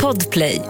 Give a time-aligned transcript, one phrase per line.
[0.00, 0.62] Podplay.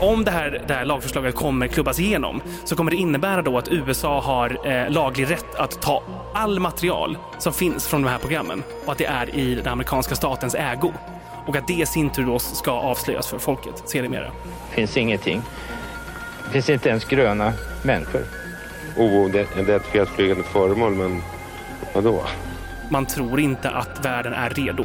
[0.00, 3.68] Om det här, det här lagförslaget kommer klubbas igenom så kommer det innebära då att
[3.68, 6.02] USA har eh, laglig rätt att ta
[6.34, 10.14] all material som finns från de här programmen och att det är i den amerikanska
[10.14, 10.92] statens ägo.
[11.46, 14.30] Och att det i sin tur då ska avslöjas för folket sedermera.
[14.70, 15.42] finns ingenting.
[16.44, 17.52] Det finns inte ens gröna
[17.84, 18.22] människor.
[18.96, 21.22] Oidentifierat flygande föremål, men
[21.94, 22.22] vadå?
[22.90, 24.84] Man tror inte att världen är redo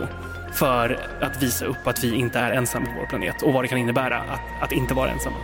[0.59, 3.67] för att visa upp att vi inte är ensamma på vår planet och vad det
[3.67, 5.37] kan innebära att, att inte vara ensamma.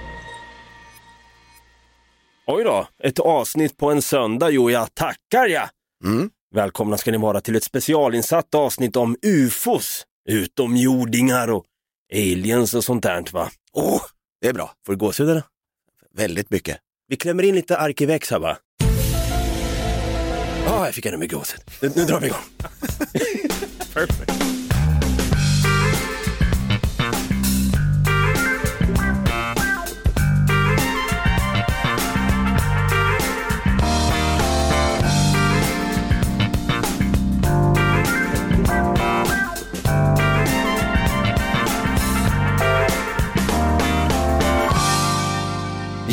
[2.47, 4.49] Oj då, ett avsnitt på en söndag.
[4.49, 5.69] Jo, jag tackar ja.
[6.05, 6.29] Mm.
[6.55, 11.65] Välkomna ska ni vara till ett specialinsatt avsnitt om ufos, utomjordingar och
[12.13, 13.49] aliens och sånt där va?
[13.73, 14.01] Åh,
[14.41, 14.71] det är bra.
[14.85, 15.41] Får du gåshud?
[16.15, 16.77] Väldigt mycket.
[17.07, 18.57] Vi klämmer in lite Arkivex här va?
[20.65, 21.61] Ja, jag fick ännu mer gåshud.
[21.81, 22.39] Nu, nu drar vi igång.
[23.93, 24.62] Perfect.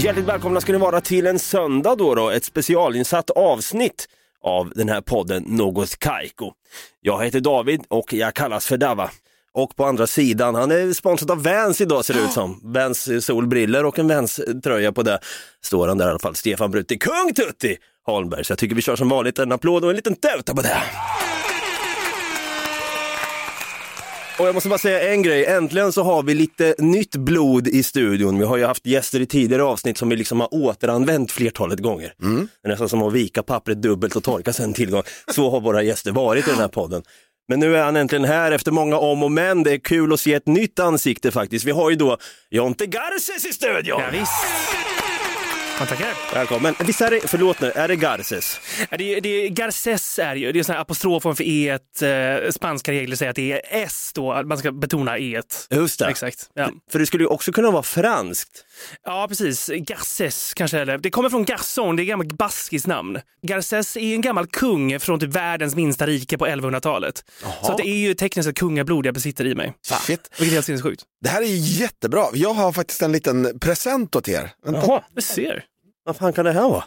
[0.05, 4.09] Hjärtligt välkomna ska ni vara till en söndag då, då ett specialinsatt avsnitt
[4.43, 6.53] av den här podden Något Kaiko.
[7.01, 9.11] Jag heter David och jag kallas för Dava.
[9.53, 12.61] Och på andra sidan, han är sponsrad av Vans idag ser det ut som.
[12.63, 15.19] Vans eh, solbriller och en Vans eh, tröja på det.
[15.63, 18.45] Står han där i alla fall, Stefan Brutti, kung Tutti Holmberg.
[18.45, 20.83] Så jag tycker vi kör som vanligt en applåd och en liten tuta på det.
[24.41, 27.83] Och jag måste bara säga en grej, äntligen så har vi lite nytt blod i
[27.83, 28.39] studion.
[28.39, 32.13] Vi har ju haft gäster i tidigare avsnitt som vi liksom har återanvänt flertalet gånger.
[32.63, 35.03] Det är nästan som att vika pappret dubbelt och torka sen tillgång.
[35.35, 37.03] Så har våra gäster varit i den här podden.
[37.49, 39.63] Men nu är han äntligen här efter många om och men.
[39.63, 41.65] Det är kul att se ett nytt ansikte faktiskt.
[41.65, 42.17] Vi har ju då
[42.51, 44.01] Jonte Garces i studion.
[44.01, 45.10] Ja, visst.
[45.89, 46.35] Tackar.
[46.35, 46.75] Välkommen.
[46.85, 48.61] Visst är det, förlåt nu, är det Garces?
[48.91, 51.69] Ja, Det, är- det, är- Garces är ju, det är sån här apostrof för e
[51.69, 52.03] ett.
[52.03, 55.41] Eh, spanska regler säger att det är S då, att man ska betona E.
[55.71, 56.07] Just det.
[56.07, 56.51] Exakt.
[56.55, 56.71] Ja.
[56.91, 58.65] För det skulle ju också kunna vara franskt.
[59.05, 59.71] ja, precis.
[59.75, 60.79] Garces kanske.
[60.79, 60.99] Eller.
[60.99, 63.19] Det kommer från Gasson, det är gammalt baskiskt namn.
[63.47, 67.25] Garces är en gammal kung från typ världens minsta rike på 1100-talet.
[67.63, 69.73] Så det är ju tekniskt sett kungablod jag besitter i mig.
[70.07, 70.31] Shit.
[70.39, 71.03] Vilket är helt sinnessjukt.
[71.23, 71.47] Det här är
[71.81, 72.27] jättebra.
[72.35, 74.51] Jag har faktiskt en liten present åt er.
[74.65, 74.81] Vänta.
[74.87, 75.65] Jaha, Du ser.
[76.05, 76.85] Vad fan kan det här vara?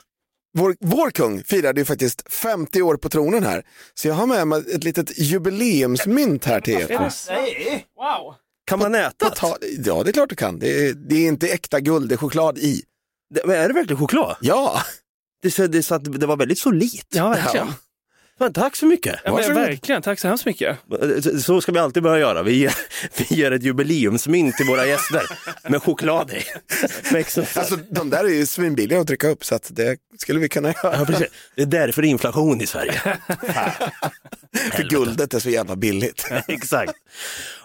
[0.57, 3.65] Vår, vår kung firade ju faktiskt 50 år på tronen här.
[3.93, 6.87] Så jag har med mig ett litet jubileumsmynt här till er.
[7.97, 8.35] Wow.
[8.65, 9.29] Kan man äta?
[9.29, 10.59] Ta, ja, det är klart du kan.
[10.59, 12.81] Det är, det är inte äkta guld, det är choklad i.
[13.33, 14.35] Det, är det verkligen choklad?
[14.41, 14.81] Ja,
[15.41, 17.07] Det, det, så att det var väldigt solitt.
[17.09, 17.67] Ja, verkligen.
[17.67, 17.73] Ja.
[18.39, 19.19] Fan, tack så mycket.
[19.25, 20.01] Ja, men, verkligen.
[20.01, 20.77] Tack så hemskt mycket.
[21.43, 22.43] Så ska vi alltid börja göra.
[22.43, 22.73] Vi ger,
[23.17, 25.21] vi ger ett jubileumsmynt till våra gäster
[25.69, 26.43] med choklad i.
[27.55, 30.73] Alltså de där är ju svinbilliga att trycka upp så att det skulle vi kunna
[30.83, 31.05] Ja, göra.
[31.05, 31.27] precis.
[31.55, 32.93] Det är därför det är inflation i Sverige.
[34.71, 36.27] För guldet är så jävla billigt.
[36.47, 36.93] Exakt.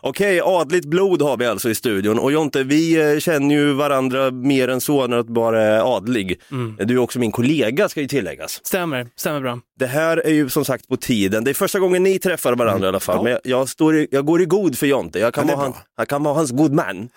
[0.01, 2.19] Okej, adligt blod har vi alltså i studion.
[2.19, 6.41] Och Jonte, vi eh, känner ju varandra mer än så när att bara är adlig.
[6.79, 8.61] Du är också min kollega ska ju tilläggas.
[8.67, 9.61] Stämmer, stämmer bra.
[9.79, 11.45] Det här är ju som sagt på tiden.
[11.45, 13.23] Det är första gången ni träffar varandra i alla fall.
[13.25, 15.19] Men jag, jag, står i, jag går i god för Jonte.
[15.19, 17.09] Jag kan, Ja, vara, han, jag kan vara hans god man.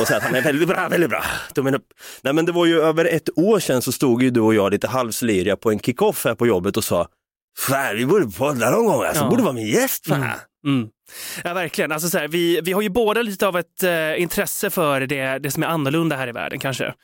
[0.00, 1.24] Och säga att han är väldigt bra, väldigt bra.
[1.54, 1.84] Tummen upp.
[2.22, 4.72] Nej men det var ju över ett år sedan så stod ju du och jag
[4.72, 7.08] lite halvsliriga på en kick-off här på jobbet och sa
[7.58, 9.30] Fan, vi borde podda någon gång, alltså, Ja.
[9.30, 10.06] borde vara min gäst.
[10.08, 10.24] Fan.
[10.66, 10.88] Mm.
[11.44, 11.92] Ja, verkligen.
[11.92, 15.38] Alltså, så här, vi, vi har ju båda lite av ett eh, intresse för det,
[15.38, 16.94] det som är annorlunda här i världen kanske.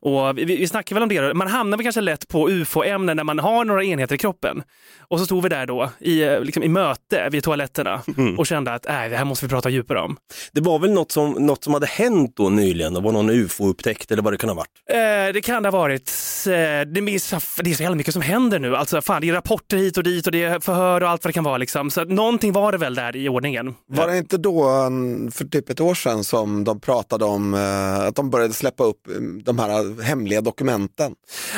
[0.00, 1.20] Och vi, vi snackar väl om det.
[1.20, 1.34] då.
[1.34, 4.62] Man hamnar väl kanske lätt på ufo-ämnen när man har några enheter i kroppen.
[5.08, 8.02] Och så stod vi där då i, eh, liksom, i möte vid toaletterna
[8.38, 10.16] och kände att äh, det här måste vi prata djupare om.
[10.52, 14.12] Det var väl något som, något som hade hänt då nyligen, det var någon ufo-upptäckt
[14.12, 14.70] eller vad det kan ha varit.
[14.90, 16.12] Eh, det kan det ha varit.
[16.46, 18.76] Eh, det, är så, det är så jävla mycket som händer nu.
[18.76, 21.28] Alltså, fan, det är rapporter hit och dit och det är förhör och allt vad
[21.28, 21.58] det kan vara.
[21.58, 21.90] Liksom.
[21.90, 23.28] Så någonting var det väl där i
[23.60, 23.74] ordningen.
[23.88, 27.98] Var det inte då, en- för typ ett år sedan, som de pratade om eh,
[27.98, 29.14] att de började släppa upp eh,
[29.44, 31.14] de här hemliga dokumenten?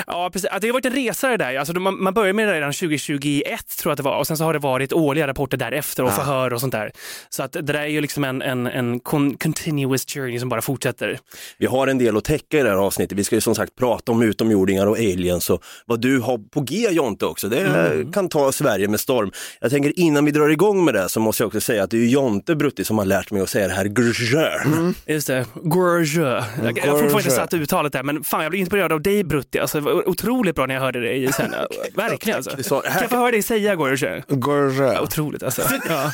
[0.07, 0.51] Ja, precis.
[0.51, 1.59] Att Det har varit en resa det där.
[1.59, 3.45] Alltså, man, man började med det redan 2021
[3.79, 6.13] tror jag att det var och sen så har det varit årliga rapporter därefter och
[6.13, 6.93] förhör och sånt där.
[7.29, 10.63] Så att det där är ju liksom en, en, en con- continuous journey som bara
[10.63, 11.19] fortsätter.
[11.59, 13.19] Vi har en del att täcka i det här avsnittet.
[13.19, 16.61] Vi ska ju som sagt prata om utomjordingar och aliens och vad du har på
[16.61, 17.49] G Jonte också.
[17.49, 19.31] Det kan ta Sverige med storm.
[19.61, 21.99] Jag tänker innan vi drar igång med det så måste jag också säga att det
[21.99, 24.95] är Jonte Brutti som har lärt mig att säga det här grrrr.
[25.07, 26.21] Just det, Gourge.
[26.23, 29.25] Jag, jag har fortfarande inte satt uttalet där men fan jag blev inspirerad av dig
[29.25, 29.59] Brutti.
[29.59, 31.55] Alltså, det var otroligt bra när jag hörde det sen.
[31.95, 32.81] Verkligen alltså.
[32.81, 34.23] Kan jag få höra dig säga Gourge?
[34.29, 35.01] Gorge.
[35.01, 35.63] Otroligt alltså.
[35.89, 36.13] Ja.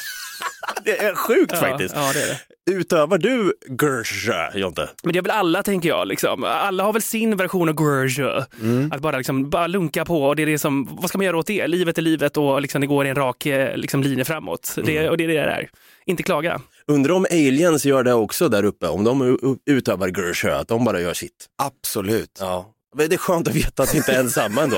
[0.85, 1.95] Det är sjukt Ja, faktiskt.
[1.97, 2.39] ja, det är det.
[2.73, 3.53] Utövar du
[3.83, 4.89] Gersha, Jonte?
[5.03, 6.09] Men det är väl alla tänker jag.
[6.09, 6.45] Liksom.
[6.45, 8.21] Alla har väl sin version av grudge.
[8.91, 11.37] Att bara, liksom, bara lunka på och det är det som, vad ska man göra
[11.39, 11.67] åt det?
[11.67, 14.75] Livet är livet och liksom, det går i en rak eh, liksom, linje framåt.
[14.85, 15.69] Det, och det är det det är.
[16.07, 16.61] Inte klaga.
[16.87, 21.01] Undrar om aliens gör det också där uppe, om de utövar Gersha, att de bara
[21.01, 21.47] gör sitt.
[21.63, 22.39] Absolut.
[22.41, 22.71] Ja.
[22.97, 24.77] Men det är skönt att veta att vi inte är ensamma ändå.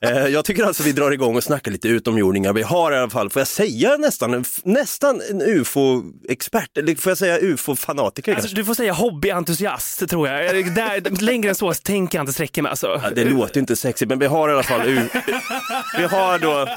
[0.00, 2.52] Eh, Jag tycker alltså vi drar igång och snackar lite utomjordingar.
[2.52, 7.18] Vi har i alla fall, får jag säga nästan, nästan en ufo-expert, eller får jag
[7.18, 10.74] säga ufo-fanatiker Alltså, du får säga hobbyentusiast tror jag.
[10.74, 12.70] Där, längre än så tänker jag inte sträcka mig.
[12.70, 13.00] Alltså.
[13.02, 15.08] Ja, det låter inte sexigt, men vi har i alla fall u-
[15.98, 16.68] vi har då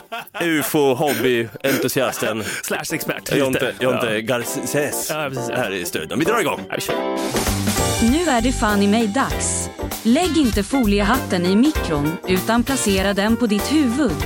[0.42, 3.36] ufo-hobby-entusiasten Slash expert.
[3.36, 3.74] Jonte.
[3.80, 4.20] Jonte Ja.
[4.20, 5.10] Garces
[5.56, 6.20] här i studion.
[6.20, 6.62] Vi drar igång.
[6.70, 7.57] Ja, vi.
[8.02, 9.70] Nu är det fan i mig dags.
[10.04, 14.26] Lägg inte foliehatten i mikron utan placera den på ditt huvud.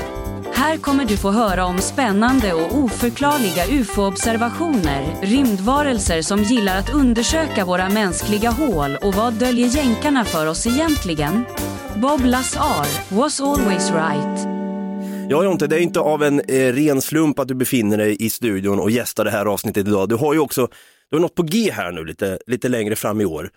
[0.54, 7.66] Här kommer du få höra om spännande och oförklarliga ufo-observationer, rymdvarelser som gillar att undersöka
[7.66, 11.46] våra mänskliga hål och vad döljer jänkarna för oss egentligen?
[11.96, 14.48] Bob Lazar was always right.
[15.30, 18.30] Ja Jonte, det är inte av en eh, ren slump att du befinner dig i
[18.30, 20.10] studion och gästar det här avsnittet idag.
[20.10, 20.68] Du har ju också,
[21.12, 23.50] du har något på G här nu lite, lite längre fram i år.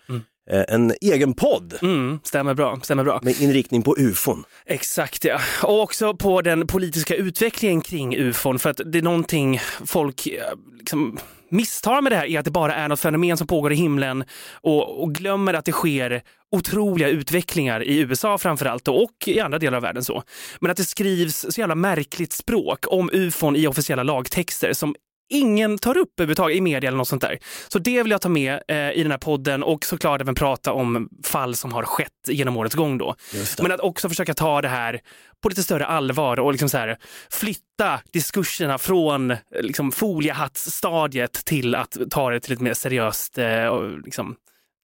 [0.51, 2.79] Eh, en egen podd Mm, stämmer bra.
[2.83, 3.19] Stämmer bra.
[3.23, 4.43] med inriktning på ufon.
[4.65, 5.39] Exakt ja.
[5.63, 8.59] Och också på den politiska utvecklingen kring ufon.
[8.59, 10.41] För att det är någonting folk eh,
[10.79, 11.17] liksom,
[11.49, 14.23] misstar med det här är att det bara är något fenomen som pågår i himlen
[14.53, 16.21] och, och glömmer att det sker
[16.51, 20.03] otroliga utvecklingar i USA framförallt och i andra delar av världen.
[20.03, 20.23] så.
[20.59, 24.95] Men att det skrivs så jävla märkligt språk om ufon i officiella lagtexter som
[25.29, 27.39] ingen tar upp överhuvudtaget i media eller något sånt där.
[27.67, 30.73] Så det vill jag ta med eh, i den här podden och såklart även prata
[30.73, 33.15] om fall som har skett genom årets gång då.
[33.61, 35.01] Men att också försöka ta det här
[35.45, 36.97] på lite större allvar och liksom så här,
[37.29, 43.89] flytta diskurserna från eh, liksom, foliehattsstadiet till att ta det till ett mer seriöst eh,
[44.05, 44.35] liksom,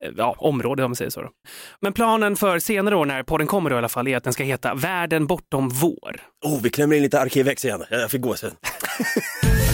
[0.05, 1.21] eh, ja, område om man säger så.
[1.21, 1.29] Då.
[1.79, 4.33] Men planen för senare år när podden kommer då i alla fall är att den
[4.33, 6.21] ska heta Världen bortom vår.
[6.45, 7.83] Oh, vi klämmer in lite Arkivex igen.
[7.89, 8.51] Jag fick gå sen.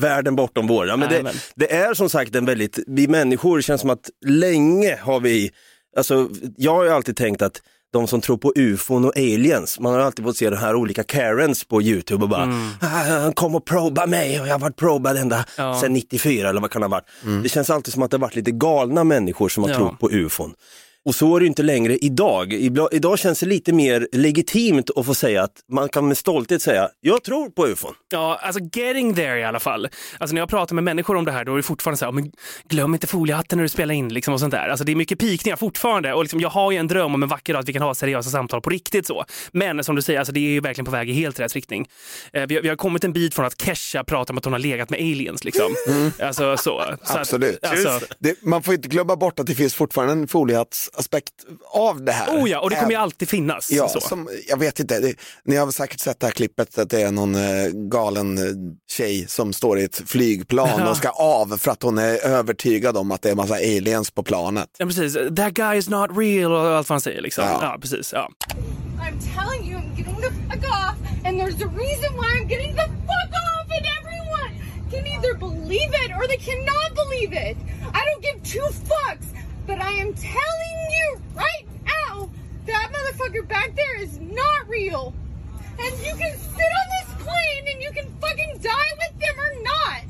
[0.00, 0.86] Världen bortom vår.
[0.88, 4.98] Ja, men det, det är som sagt en väldigt, vi människor känns som att länge
[5.02, 5.50] har vi,
[5.96, 7.62] alltså jag har ju alltid tänkt att
[7.92, 11.02] de som tror på ufon och aliens, man har alltid fått se de här olika
[11.04, 12.86] Karens på Youtube och bara, ah,
[13.20, 15.70] han kom och proba mig och jag har varit probad ända Mm.
[15.70, 15.80] Ja.
[15.80, 17.42] sedan 94 eller vad kan det ha varit.
[17.42, 19.76] Det känns alltid som att det har varit lite galna människor som har Ja.
[19.76, 20.54] trott på ufon.
[21.04, 22.52] Och så är det ju inte längre idag.
[22.92, 26.88] Idag känns det lite mer legitimt att få säga att man kan med stolthet säga,
[27.00, 27.94] jag tror på ufon.
[28.12, 29.88] Ja, alltså getting there i alla fall.
[30.18, 32.12] Alltså när jag pratar med människor om det här då är det fortfarande så här,
[32.12, 32.32] men
[32.68, 34.68] glöm inte foliehatten när du spelar in liksom och sånt där.
[34.68, 37.28] Alltså det är mycket pikningar fortfarande och liksom, jag har ju en dröm om en
[37.28, 39.24] vacker dag att vi kan ha seriösa samtal på riktigt så.
[39.52, 41.86] Men som du säger, alltså det är ju verkligen på väg i helt rätt riktning.
[42.32, 44.52] Eh, vi, har, vi har kommit en bit från att Kesha pratar om att hon
[44.52, 45.74] har legat med aliens liksom.
[46.22, 46.62] Alltså så.
[46.62, 47.64] så att- Absolut.
[47.64, 50.28] alltså, Det, man får inte glömma bort att det finns fortfarande en
[50.94, 51.32] foliehattsaspekt
[51.72, 52.28] av det här.
[52.28, 53.70] oh ja, och det kommer ju alltid finnas.
[53.70, 54.00] Ja, så.
[54.00, 55.14] som, jag vet inte, det,
[55.44, 58.44] ni har väl säkert sett det här klippet att det är någon eh, galen eh,
[58.90, 63.10] tjej som står i ett flygplan och ska av för att hon är övertygad om
[63.10, 64.68] att det är massa aliens på planet.
[64.78, 65.14] Ja, precis.
[65.36, 67.22] That guy is not real och allt vad han säger.
[67.22, 67.44] Liksom.
[67.44, 67.58] Ja.
[67.62, 67.78] Ja.
[67.80, 68.12] precis.
[68.12, 68.28] Ja.
[69.00, 72.74] I'm telling you, I'm getting the fuck off, and there's a reason why I'm getting
[72.74, 74.52] the fuck off, and everyone
[74.90, 77.56] can either believe it or they cannot believe it.
[77.92, 79.26] I don't give two fucks,
[79.66, 82.30] but I am telling you right now,
[82.66, 85.14] that motherfucker back there is not real.
[85.78, 89.62] And you can sit on this plane and you can fucking die with them or
[89.62, 90.02] not.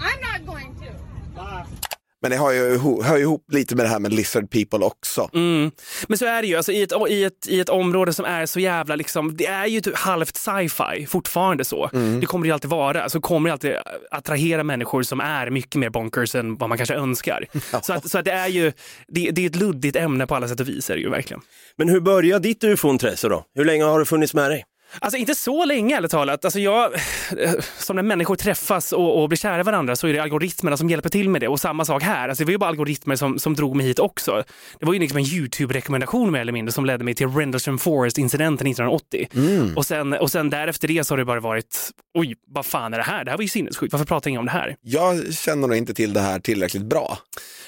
[0.00, 1.97] I'm not going to.
[2.22, 5.30] Men det har ju, hör ju ihop lite med det här med lizard people också.
[5.34, 5.70] Mm.
[6.08, 8.46] Men så är det ju, alltså, i, ett, i, ett, i ett område som är
[8.46, 11.90] så jävla, liksom, det är ju typ halvt sci-fi fortfarande så.
[12.20, 13.74] Det kommer det ju alltid vara, så kommer det alltid
[14.10, 17.44] attrahera människor som är mycket mer bonkers än vad man kanske önskar.
[17.82, 18.72] Så, att, så att det är ju,
[19.08, 21.40] det, det är ett luddigt ämne på alla sätt och vis är det ju verkligen.
[21.76, 23.44] Men hur började ditt ufo-intresse då?
[23.54, 24.64] Hur länge har det funnits med dig?
[24.98, 26.44] Alltså inte så länge ärligt talat.
[26.44, 26.90] Alltså jag,
[27.78, 30.90] som när människor träffas och, och blir kära i varandra så är det algoritmerna som
[30.90, 31.48] hjälper till med det.
[31.48, 32.28] Och samma sak här.
[32.28, 34.44] Alltså det var ju bara algoritmer som, som drog mig hit också.
[34.80, 38.66] Det var ju liksom en YouTube-rekommendation mer eller mindre som ledde mig till Rendlesham Forest-incidenten
[38.66, 39.28] 1980.
[39.76, 42.98] Och, sen, och sen därefter det så har det bara varit, oj, vad fan är
[42.98, 43.24] det här?
[43.24, 43.92] Det här var ju sinnessjukt.
[43.92, 44.76] Varför pratar ingen om det här?
[44.80, 47.18] Jag känner nog inte till det här tillräckligt bra.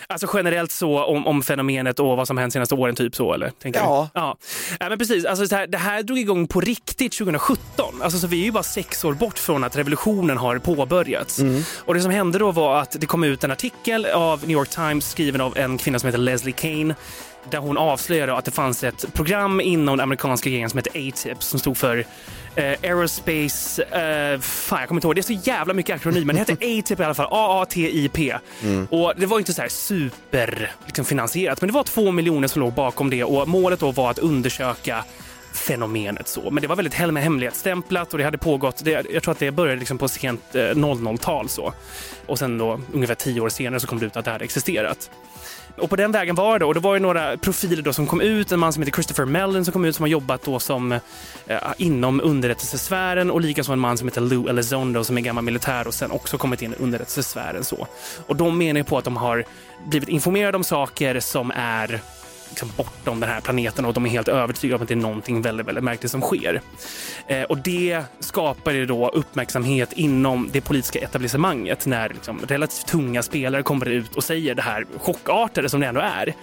[0.07, 3.51] Alltså generellt så om, om fenomenet och vad som hänt senaste åren, typ så eller?
[3.63, 4.09] Tänker Ja.
[4.15, 4.21] du?
[4.21, 4.37] ja.
[4.81, 5.25] Ja, men precis.
[5.25, 8.03] Alltså, så här, det här drog igång på riktigt färdigt 2017.
[8.03, 11.41] Alltså, så vi är ju bara sex år bort från att revolutionen har påbörjats.
[11.87, 14.69] Och det som hände då var att det kom ut en artikel av New York
[14.69, 16.95] Times skriven av en kvinna som heter Leslie Kane
[17.51, 21.43] där hon avslöjade att det fanns ett program inom den amerikanska regeringen som heter ATIP
[21.43, 22.05] som stod för
[22.55, 23.83] eh, Aerospace...
[23.83, 25.15] Eh, fan, jag kommer inte ihåg.
[25.15, 26.33] Det är så jävla mycket akronymer.
[26.35, 27.29] Det heter ATIP i alla fall.
[27.31, 28.19] AATIP.
[28.91, 31.05] Och det var inte så här super liksom,
[31.61, 35.05] men det var två miljoner som låg bakom det och målet då var att undersöka
[35.53, 36.51] fenomenet så.
[36.51, 39.79] Men det var väldigt hemlighetsstämplat och det hade pågått, det, jag tror att det började
[39.79, 41.73] liksom på sent eh, 00-tal så.
[42.27, 45.11] Och sen då ungefär tio år senare så kom det ut att det hade existerat.
[45.77, 46.65] Och på den vägen var det.
[46.65, 48.53] Och det var ju några profiler då som kom ut.
[48.53, 50.93] En man som heter Christopher Mellon som kom ut som har jobbat då som
[51.47, 55.87] eh, inom underrättelsesfären och likaså en man som heter Lou Elizondo som är gammal militär
[55.87, 57.65] och sen också kommit in i underrättelsesfären.
[57.65, 57.87] Så.
[58.27, 59.45] Och de menar ju på att de har
[59.87, 62.01] blivit informerade om saker som är
[62.51, 65.43] liksom bortom den här planeten och de är helt övertygade om att det är någonting
[65.43, 66.61] väldigt, väldigt märkligt som sker.
[67.27, 73.23] Eh, och det skapar ju då uppmärksamhet inom det politiska etablissemanget när liksom relativt tunga
[73.23, 76.35] spelare kommer ut och säger det här chockartade som det ändå är.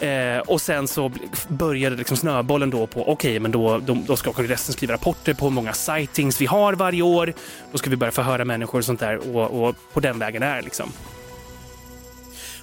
[0.00, 1.12] Eh, och sen så
[1.48, 5.44] började liksom snöbollen då på, okej, men då, då, då ska kongressen skriva rapporter på
[5.44, 7.32] hur många sightings vi har varje år.
[7.72, 10.56] Då ska vi börja förhöra människor och sånt där och, och på den vägen är
[10.56, 10.92] det liksom.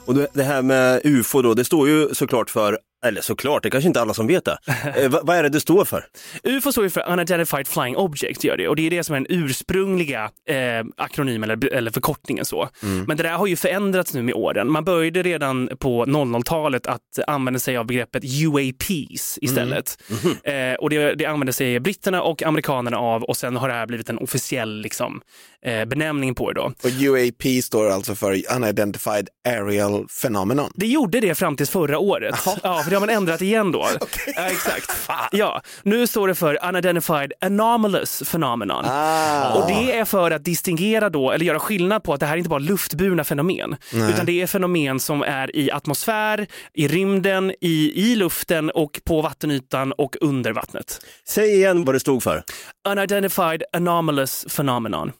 [0.06, 3.68] Och det- det här med UFO då, det står ju såklart för, eller såklart, det
[3.68, 4.58] är kanske inte alla som vet det.
[4.96, 6.06] Eh, vad, vad är det det står för?
[6.44, 8.68] UFO står ju för Unidentified Flying Object, gör det.
[8.68, 12.46] och det är det som är den ursprungliga eh, akronymen eller, eller förkortningen.
[12.46, 12.70] så.
[13.08, 14.72] Men det där har ju förändrats nu med åren.
[14.72, 19.98] Man började redan på 00-talet att använda sig av begreppet UAPs istället.
[20.44, 23.88] Eh, och det, det använder sig britterna och amerikanerna av och sen har det här
[23.88, 25.22] blivit en officiell liksom,
[25.66, 26.60] eh, benämning på det.
[26.60, 26.66] Då.
[26.84, 30.72] Och UAP står alltså för Unidentified Aerial Phenomenon.
[30.76, 32.36] Det gjorde det fram till förra året.
[32.64, 33.88] Ja, för det har man ändrat igen då.
[34.36, 35.10] Ja, exakt.
[35.32, 38.86] Ja, nu står det för Unidentified Anomalous Phenomenon.
[38.88, 39.54] Ah.
[39.54, 42.38] Och det är för att distingera då, eller göra skillnad på att det här är
[42.38, 47.92] inte bara luftburna fenomen, utan det är fenomen som är i atmosfär, i rymden, i,
[48.12, 51.02] i luften och på vattenytan och under vattnet.
[51.28, 52.44] Säg igen vad det stod för.
[52.88, 55.12] Unidentified Anomalous Phenomenon.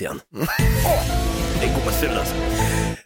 [0.00, 0.20] Igen.
[1.60, 2.34] Det gåshud alltså.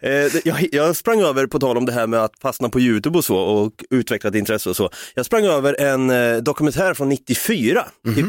[0.01, 3.17] Eh, jag, jag sprang över, på tal om det här med att fastna på Youtube
[3.17, 4.89] och så och utveckla ett intresse och så.
[5.15, 7.85] Jag sprang över en eh, dokumentär från 94.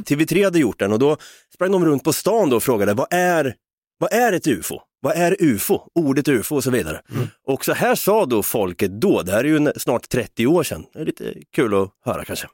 [0.06, 1.16] T- TV3 hade gjort den och då
[1.54, 3.54] sprang de runt på stan då och frågade vad är,
[3.98, 4.80] vad är ett UFO?
[5.00, 5.80] Vad är UFO?
[5.94, 7.00] Ordet UFO och så vidare.
[7.46, 10.84] Och så här sa då folket då, det här är ju snart 30 år sedan.
[10.92, 12.46] Det är lite kul att höra kanske.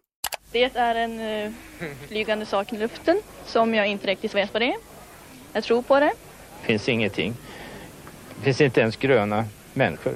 [0.52, 1.52] Det är en eh,
[2.08, 4.76] flygande sak i luften som jag inte riktigt vet vad det är.
[5.52, 6.12] Jag tror på det.
[6.62, 7.34] finns ingenting.
[8.40, 10.14] Det finns inte ens gröna människor.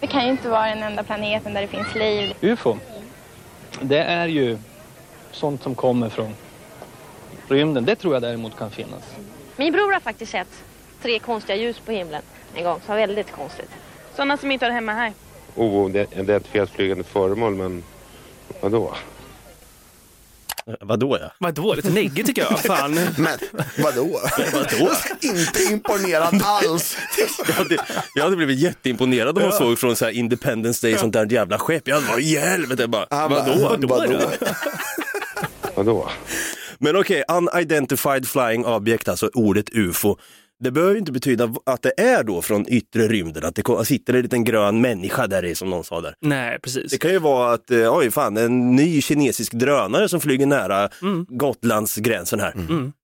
[0.00, 2.34] Det kan ju inte vara den enda planeten där det finns liv.
[2.40, 2.78] UFO,
[3.80, 4.58] det är ju
[5.30, 6.34] sånt som kommer från
[7.48, 7.84] rymden.
[7.84, 9.02] Det tror jag däremot kan finnas.
[9.56, 10.62] Min bror har faktiskt sett
[11.02, 12.22] tre konstiga ljus på himlen
[12.54, 12.80] en gång.
[12.86, 13.70] Så väldigt konstigt.
[14.14, 15.12] Sådana som inte har hemma här.
[15.54, 17.84] Oidentifierat flygande föremål, men
[18.60, 18.94] vadå?
[20.80, 21.30] Vadå ja?
[21.38, 22.60] Vadå, lite neggig tycker jag.
[22.60, 22.94] Fan.
[23.18, 23.38] Men
[23.78, 24.20] vadå?
[24.52, 24.92] Vadå?
[25.20, 26.96] inte imponerad alls.
[27.48, 27.76] Jag hade,
[28.14, 31.58] jag hade blivit jätteimponerad om man såg från så här Independence Day, sånt där jävla
[31.58, 31.88] skepp.
[31.88, 33.76] Jag hade bara, i helvete bara, Han vadå?
[33.86, 34.46] Vadå då?
[35.74, 36.10] Vadå?
[36.78, 40.18] Men okej, unidentified flying object, alltså ordet UFO.
[40.64, 44.22] Det behöver inte betyda att det är då från yttre rymden, att det sitter en
[44.22, 46.14] liten grön människa där i som någon sa där.
[46.20, 46.90] Nej, precis.
[46.92, 50.88] Det kan ju vara att, eh, oj fan, en ny kinesisk drönare som flyger nära
[51.28, 52.54] Gotlandsgränsen här.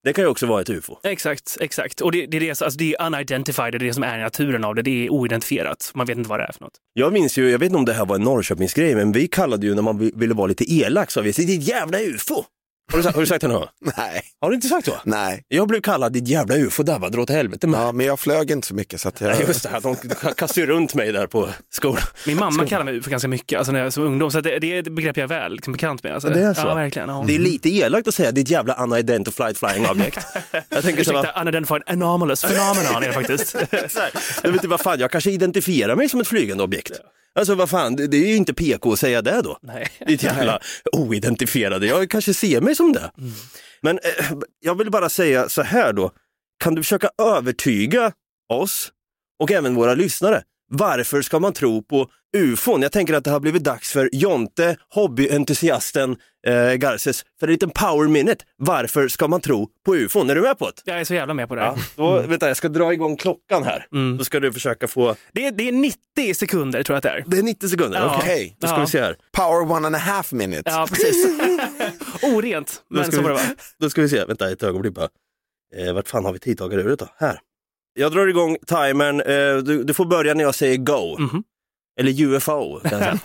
[0.05, 0.97] Det kan ju också vara ett UFO.
[1.03, 2.01] Exakt, exakt.
[2.01, 4.65] Och det, det, är det, alltså det är unidentified, det är det som är naturen
[4.65, 4.83] av det.
[4.83, 5.91] Det är oidentifierat.
[5.95, 6.73] Man vet inte vad det är för något.
[6.93, 9.67] Jag minns ju, jag vet inte om det här var en Norrköpingsgrej, men vi kallade
[9.67, 12.45] ju när man vi- ville vara lite elak, sa vi, ditt jävla UFO!
[12.91, 13.69] Har du, sagt- har du sagt det någon gång?
[13.97, 14.95] Nej, Har du inte sagt så?
[15.05, 15.45] nej.
[15.49, 17.81] Jag blev kallad ditt jävla UFO, där var dra åt helvete med.
[17.81, 19.29] Ja, men jag flög inte så mycket så att jag...
[19.31, 19.97] Nej, just det, här, de
[20.35, 22.03] kastade ju runt mig där på skolan.
[22.27, 24.73] Min mamma kallar mig för ganska mycket alltså när jag som ungdom, så det, det
[24.77, 26.15] är ett begrepp jag är väl liksom, bekant med.
[26.15, 26.29] Alltså.
[26.29, 26.61] Det är så.
[26.61, 27.09] Ja, verkligen.
[27.09, 27.25] Ja.
[27.27, 30.27] Det är lite elakt att säga ditt jävla unidentified flying object.
[30.69, 33.55] Jag tänker så, Ursäkta, unidentified anomalous phenomenon är det faktiskt.
[34.43, 36.93] jag vet inte vad fan, jag kanske identifierar mig som ett flygande objekt.
[37.35, 39.59] Alltså vad fan, det, det är ju inte PK att säga det då.
[39.63, 39.89] Nej.
[40.07, 40.61] Ditt jävla
[40.93, 43.11] oidentifierade, jag kanske ser mig som det.
[43.81, 46.13] Men eh, jag vill bara säga så här då,
[46.65, 48.13] kan du försöka övertyga
[48.53, 48.93] oss
[49.43, 52.83] och även våra lyssnare, varför ska man tro på ufon?
[52.83, 57.71] Jag tänker att det har blivit dags för Jonte, hobbyentusiasten eh, Garces, för en liten
[57.71, 58.45] power minute.
[58.57, 60.31] Varför ska man tro på ufon?
[60.31, 60.73] Är du med på det?
[60.85, 61.61] Jag är så jävla med på det.
[61.63, 63.87] Ja, då, vänta, jag ska dra igång klockan här.
[64.19, 65.17] Då ska du försöka få...
[65.33, 67.25] Det, är, det är 90 sekunder tror jag att det är.
[67.27, 68.17] Det är 90 sekunder, Ja.
[68.23, 68.57] okej.
[68.61, 68.81] Då ska Ja.
[68.81, 69.17] vi se här.
[69.33, 70.75] Power one and a half minutes.
[70.75, 71.27] Ja, precis.
[72.23, 73.55] Orent, Då men ska så vi- var det va?
[73.81, 75.09] Då ska vi se, vänta ett ögonblick bara.
[75.77, 77.09] Eh, vart fan har vi tidtagaruret då?
[77.19, 77.39] Här.
[77.95, 81.19] Jag drar igång timern, eh, du, du får börja när jag säger go.
[81.19, 81.43] Mhm.
[82.01, 82.81] Eller UFO.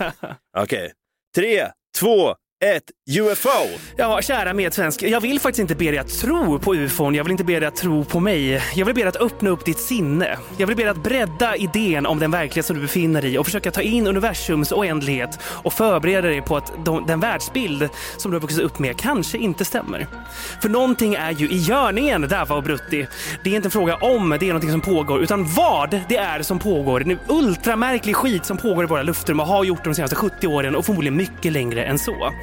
[0.58, 0.92] Okej.
[1.34, 2.34] Tre, två,
[2.64, 2.84] ett,
[3.18, 3.78] UFO!
[3.96, 5.02] Ja, kära medsvensk.
[5.02, 7.14] Jag vill faktiskt inte be dig att tro på ufon.
[7.14, 8.62] Jag vill inte be dig att tro på mig.
[8.74, 10.38] Jag vill be dig att öppna upp ditt sinne.
[10.56, 13.38] Jag vill be dig att bredda idén om den verklighet som du befinner dig i
[13.38, 18.30] och försöka ta in universums oändlighet och förbereda dig på att de, den världsbild som
[18.30, 20.06] du har vuxit upp med kanske inte stämmer.
[20.62, 23.06] För någonting är ju i görningen, Dava och Brutti.
[23.44, 26.42] Det är inte en fråga om det är någonting som pågår, utan vad det är
[26.42, 27.02] som pågår.
[27.02, 30.76] En ultramärklig skit som pågår i våra luftrum och har gjort de senaste 70 åren
[30.76, 32.32] och förmodligen mycket längre än så.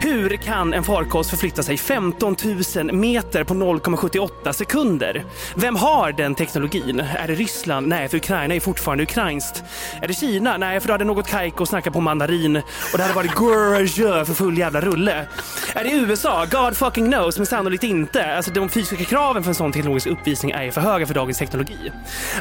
[0.00, 2.36] Hur kan en farkost förflytta sig 15
[2.76, 5.24] 000 meter på 0,78 sekunder?
[5.54, 7.00] Vem har den teknologin?
[7.00, 7.88] Är det Ryssland?
[7.88, 9.64] Nej, för Ukraina är fortfarande ukrainskt.
[10.02, 10.56] Är det Kina?
[10.56, 14.34] Nej, för då hade något kajko snackat på mandarin och det hade varit gorge för
[14.34, 15.26] full jävla rulle.
[15.74, 16.46] Är det USA?
[16.50, 18.36] God fucking knows, men sannolikt inte.
[18.36, 21.92] Alltså, de fysiska kraven för en sån teknologisk uppvisning är för höga för dagens teknologi.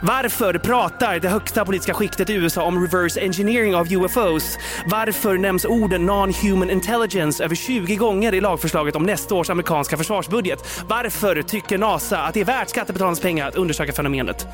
[0.01, 4.57] Varför pratar det högsta politiska skiktet i USA om reverse engineering av UFOs?
[4.85, 10.83] Varför nämns orden non-human intelligence över 20 gånger i lagförslaget om nästa års amerikanska försvarsbudget?
[10.87, 14.47] Varför tycker NASA att det är värt skattebetalarnas pengar att undersöka fenomenet?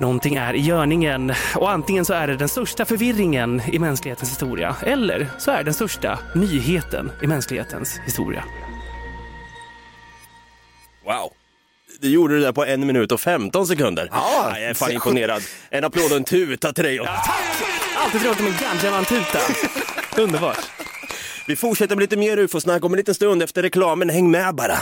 [0.00, 4.76] Någonting är i görningen och antingen så är det den största förvirringen i mänsklighetens historia
[4.82, 8.44] eller så är det den största nyheten i mänsklighetens historia.
[11.04, 11.30] Wow.
[12.00, 14.08] Du gjorde det där på en minut och 15 sekunder.
[14.12, 15.42] Ja, jag är fan så- imponerad.
[15.70, 16.98] En applåd och en tuta till dig.
[17.96, 19.38] Alltid trevligt med en gandjamantuta.
[20.22, 20.58] Underbart.
[21.46, 24.10] Vi fortsätter med lite mer ufo-snack om en liten stund efter reklamen.
[24.10, 24.78] Häng med bara.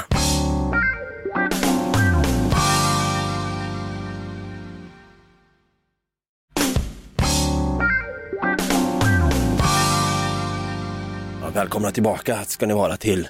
[11.42, 13.28] Ja, välkomna tillbaka ska ni vara till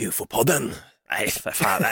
[0.00, 0.70] UFO-podden.
[1.10, 1.82] Nej, för fan.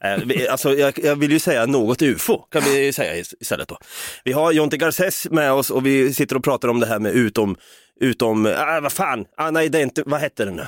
[0.00, 0.36] Nej.
[0.44, 3.78] Eh, alltså, jag, jag vill ju säga något UFO, kan vi säga is- istället då.
[4.24, 7.12] Vi har Jonte Garces med oss och vi sitter och pratar om det här med
[7.12, 7.56] utom,
[8.00, 10.66] utom, äh, vad fan, unidenti- vad hette den nu?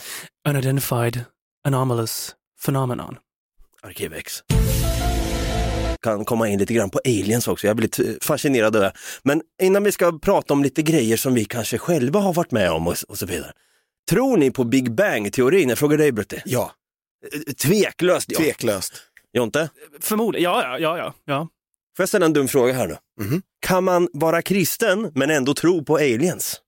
[0.49, 1.21] Unidentified
[1.67, 2.35] anomalous
[2.65, 3.17] phenomenon.
[3.83, 4.43] Arkivex.
[6.03, 8.93] Kan komma in lite grann på aliens också, jag är lite fascinerad av det.
[9.23, 12.71] Men innan vi ska prata om lite grejer som vi kanske själva har varit med
[12.71, 13.53] om och, och så vidare.
[14.11, 15.69] Tror ni på Big Bang-teorin?
[15.69, 16.43] Jag frågar dig Brutti.
[16.45, 16.73] Ja,
[17.59, 18.39] Tveklöst ja.
[18.39, 18.93] tveklöst.
[19.33, 21.15] Jonte, Förmodligen, ja, ja, ja, ja.
[21.25, 21.39] ja.
[21.97, 22.97] får jag ställa en dum fråga här nu?
[23.21, 23.43] Mhm.
[23.67, 26.61] Kan man vara kristen men ändå tro på aliens?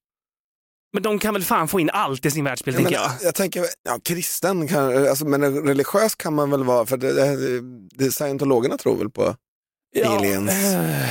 [0.93, 3.11] Men de kan väl fan få in allt i sin världsbild, Ja, tänker jag.
[3.23, 7.61] jag tänker, ja, kristen, kan, alltså, men religiös kan man väl vara, för det, det,
[8.05, 9.37] det, scientologerna tror väl på
[10.05, 10.51] aliens.
[10.51, 11.09] eh,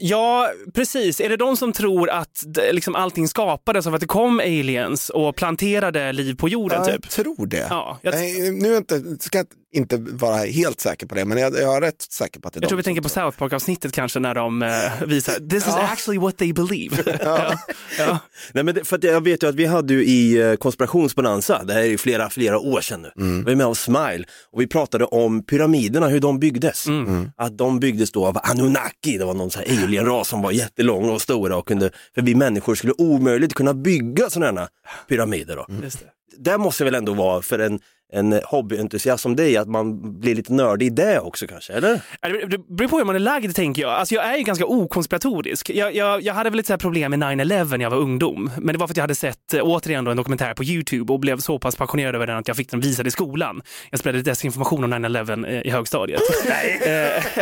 [0.00, 1.20] Ja, precis.
[1.20, 5.36] Är det de som tror att liksom, allting skapades av att det kom aliens och
[5.36, 6.82] planterade liv på jorden?
[6.86, 7.10] jag typ?
[7.10, 7.66] tror det.
[7.70, 8.14] Ja, jag,
[8.54, 12.02] nu inte, ska jag inte vara helt säker på det, men jag, jag är rätt
[12.02, 14.34] säker på att det är jag tror de vi tänker på South Park-avsnittet kanske när
[14.34, 14.68] de eh,
[15.06, 15.82] visar “This is Ja.
[15.92, 17.02] actually what they believe”.
[17.24, 17.58] ja.
[17.98, 18.18] Ja.
[18.52, 21.64] Nej, men det, för att jag vet ju att vi hade ju i eh, konspirationsbonanza,
[21.64, 23.38] det här är ju flera, flera år sedan nu, Mm.
[23.44, 26.86] vi var med hos Smile och vi pratade om pyramiderna, hur de byggdes.
[26.86, 27.30] Mm.
[27.36, 31.10] Att de byggdes då av Anunnaki, det var någon sån här alienras som var jättelång
[31.10, 34.68] och stora och kunde, för vi människor skulle omöjligt kunna bygga sådana här
[35.08, 35.56] pyramider.
[35.56, 35.66] Då.
[35.68, 35.98] Det.
[36.36, 37.80] Det måste väl ändå vara för en,
[38.12, 42.00] en hobbyentusiast som dig, att man blir lite nördig i det också kanske, eller?
[42.46, 43.90] Det beror på hur man är lagd, tänker jag.
[43.90, 45.70] Alltså, jag är ju ganska okonspiratorisk.
[45.70, 48.50] Jag, jag, jag hade väl lite så problem med 9-11 när jag var ungdom.
[48.58, 51.12] Men det var för att jag hade sett, eh, återigen, då, en dokumentär på YouTube
[51.12, 53.62] och blev så pass passionerad över den att jag fick den visad i skolan.
[53.90, 56.20] Jag spred desinformation om 9-11 eh, i högstadiet.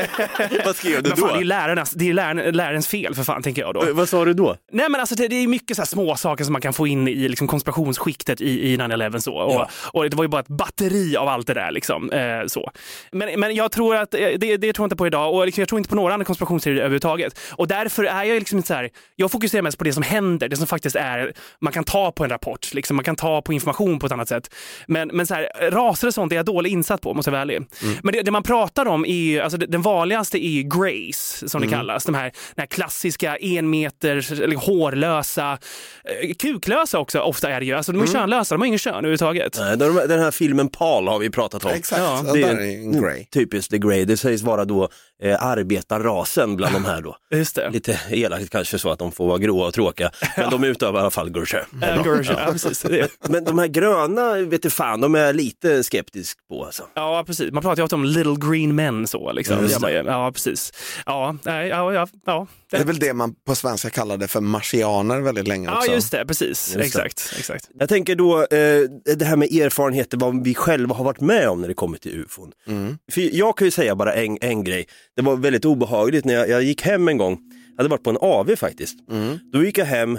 [0.65, 1.39] Vad skrev du Men fan, det är då?
[1.39, 3.85] ju lärarnas, det är ju läraren, lärarens fel för fan, tänker jag då.
[3.93, 4.57] Vad sa du då?
[4.73, 6.87] Nej men alltså det, det är mycket så här små saker som man kan få
[6.87, 9.35] in i liksom konspirationsskiktet i, i 9-11 så.
[9.35, 9.69] Och, Ja.
[9.93, 12.11] och det var ju bara ett batteri av allt det där liksom.
[12.11, 12.71] Eh, så.
[13.13, 15.63] Men, men jag tror att, eh, det, det tror jag inte på idag och liksom,
[15.63, 17.41] jag tror inte på några andra konspirationsteorier överhuvudtaget.
[17.53, 20.49] Och därför är jag liksom inte så här, jag fokuserar mest på det som händer,
[20.49, 23.53] det som faktiskt är, man kan ta på en rapport, liksom, man kan ta på
[23.53, 24.55] information på ett annat sätt.
[24.87, 27.43] Men, men så här, raser och sånt är jag dåligt insatt på, måste jag vara
[27.43, 27.63] ärlig.
[28.03, 31.61] Men det, det man pratar om är alltså det, den vanligaste är ju grace, som
[31.61, 32.05] det kallas.
[32.05, 35.59] De här, den här klassiska enmeters, eller hårlösa,
[36.05, 37.75] eh, kuklösa också ofta är det ju.
[37.75, 39.57] Alltså de är könlösa, de har ingen kön överhuvudtaget.
[39.61, 41.71] Nej, den, den här filmen Paul har vi pratat om.
[41.71, 43.25] Exakt, Ja, det är är en grey.
[43.25, 44.05] Typiskt The Grey.
[44.05, 44.89] Det sägs vara då
[45.23, 47.17] eh, arbetarrasen bland de här då.
[47.37, 47.71] Just det.
[47.71, 51.03] Lite elakt kanske så att de får vara gråa och tråkiga, men de utövar i
[51.03, 51.59] alla fall Gurche.
[51.83, 52.83] Ja, Gurche, ja, precis.
[52.83, 56.83] Det- Men de här gröna, vet du fan, de är jag lite skeptisk på alltså.
[56.95, 57.53] Ja, precis.
[57.53, 59.33] Man pratar ju ofta om little green men så.
[59.33, 59.57] Liksom.
[59.83, 59.97] Det ju.
[60.07, 60.73] Ja, precis.
[61.07, 62.47] Ja, nej, ja, ja, ja.
[62.71, 65.93] Det är väl det man på svenska kallade för marsianer väldigt länge Ja, också.
[65.93, 66.25] just det.
[66.27, 66.49] Precis.
[66.49, 66.85] Just det.
[66.85, 67.35] exakt.
[67.39, 67.69] exakt.
[67.79, 71.61] Jag tänker då, eh, det här med erfarenheter, vad vi själva har varit med om
[71.61, 72.53] när det kommer till ufon.
[72.67, 72.99] Mm.
[73.13, 76.49] För jag kan ju säga bara en, en grej, det var väldigt obehagligt när jag,
[76.49, 77.39] jag gick hem en gång,
[77.77, 78.97] jag hade varit på en AV faktiskt.
[79.11, 79.39] Mm.
[79.53, 80.19] Då gick jag hem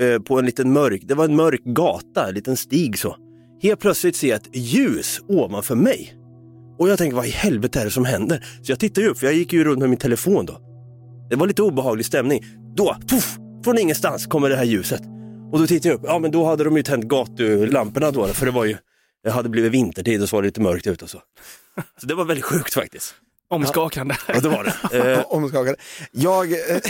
[0.00, 3.16] eh, på en liten mörk, det var en mörk gata, en liten stig så.
[3.62, 6.14] Helt plötsligt ser jag ett ljus ovanför mig.
[6.78, 8.44] Och jag tänker, vad i helvete är det som händer?
[8.62, 10.60] Så jag tittar ju upp, för jag gick ju runt med min telefon då.
[11.30, 12.44] Det var lite obehaglig stämning.
[12.76, 15.02] Då, puff, från ingenstans kommer det här ljuset.
[15.52, 18.46] Och då tittar jag upp, ja men då hade de ju tänt gatulamporna då, för
[18.46, 18.76] det var ju,
[19.24, 21.22] det hade blivit vintertid och så var det lite mörkt ute och så.
[22.00, 23.14] Så det var väldigt sjukt faktiskt.
[23.50, 24.16] Omskakande.
[24.28, 24.98] Ja, det var det.
[25.12, 25.76] Eh, Omskakade.
[26.12, 26.58] Jag, eh,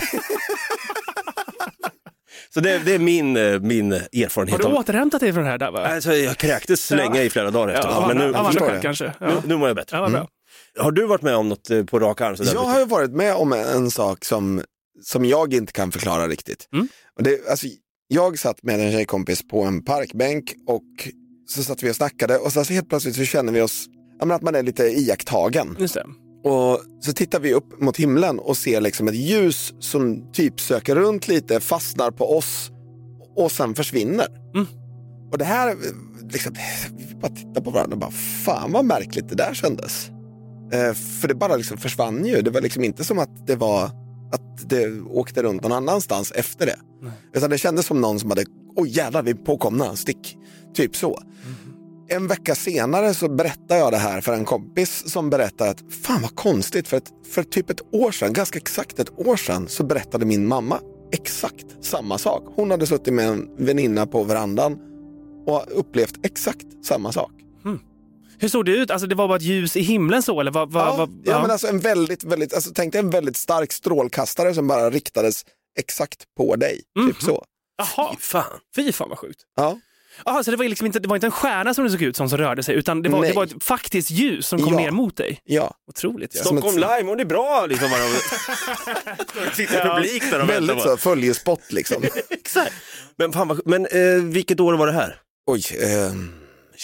[2.54, 4.60] så det, det är min, eh, min Har erfarenhet.
[4.60, 5.58] du av- återhämtat dig från det här?
[5.58, 5.86] Där, va?
[5.86, 8.82] Alltså, jag kräktes länge i flera dagar efteråt, Ja, men nu, skäl jag.
[8.82, 9.12] kanske.
[9.20, 9.26] Ja.
[9.26, 9.96] nu, nu mår jag bättre.
[9.96, 10.28] Ja, bra.
[10.78, 12.36] Har du varit med om något eh, på rak arm?
[12.36, 12.52] sådär?
[12.54, 14.62] jag har ju varit med om en sak som,
[15.02, 16.68] som jag inte kan förklara riktigt.
[16.72, 16.88] Mm.
[17.16, 17.66] Och det, alltså,
[18.08, 20.82] jag satt med en tjejkompis på en parkbänk och
[21.48, 23.86] så satt vi och snackade och så, så helt plötsligt så känner vi oss,
[24.18, 25.76] ja, men att man är lite iakttagen.
[25.80, 26.06] Just det.
[26.44, 30.94] Och så tittar vi upp mot himlen och ser liksom ett ljus som typ söker
[30.94, 32.70] runt lite, fastnar på oss
[33.36, 34.26] och sen försvinner.
[34.54, 34.66] Mm.
[35.32, 35.76] Och det här,
[36.32, 36.52] liksom,
[36.98, 38.10] vi bara tittar på varandra och bara,
[38.44, 40.10] fan vad märkligt det där kändes.
[40.72, 42.42] Eh, för det bara liksom försvann ju.
[42.42, 43.84] Det var liksom inte som att det var
[44.32, 46.76] att det åkte runt någon annanstans efter det.
[47.34, 48.44] Utan det kändes som någon som hade,
[48.76, 50.36] oj jävlar vi är påkomna, stick.
[50.74, 51.22] Typ så.
[52.12, 56.22] En vecka senare så berättar jag det här för en kompis som berättar att fan
[56.22, 59.84] vad konstigt för, ett, för typ ett år sedan, ganska exakt ett år sedan så
[59.84, 60.80] berättade min mamma
[61.12, 62.52] exakt samma sak.
[62.56, 64.78] Hon hade suttit med en väninna på verandan
[65.46, 67.32] och upplevt exakt samma sak.
[68.38, 68.90] Hur såg det ut?
[68.90, 70.50] Alltså det var bara ett ljus i himlen så eller?
[70.50, 73.36] Vad, vad, Ja, vad, ja, men alltså en väldigt, väldigt, alltså tänk dig en väldigt
[73.36, 75.44] stark strålkastare som bara riktades
[75.78, 76.80] exakt på dig.
[77.06, 77.44] Typ så.
[77.76, 78.60] Jaha, Fan.
[78.76, 79.40] fy fan vad sjukt.
[79.56, 79.78] Ja.
[80.24, 82.16] Jaha, så det var, liksom inte, det var inte en stjärna som det såg ut
[82.16, 83.30] som som rörde sig utan det var, Nej.
[83.30, 84.78] det var ett faktiskt ljus som kom Ja.
[84.80, 85.40] ner mot dig?
[85.44, 85.74] Ja.
[85.90, 86.34] Otroligt.
[86.34, 86.42] Ja.
[86.44, 87.66] Som ett- Stockholm Live, mår ni bra?
[87.66, 88.00] Liksom, bara,
[89.54, 90.88] sitter publik där och väntar Väldigt bara.
[90.88, 92.02] så, följespott liksom.
[92.30, 92.72] Exakt.
[93.18, 95.16] Men, fan, vad- men eh, vilket år var det här?
[95.46, 96.12] Oj, eh,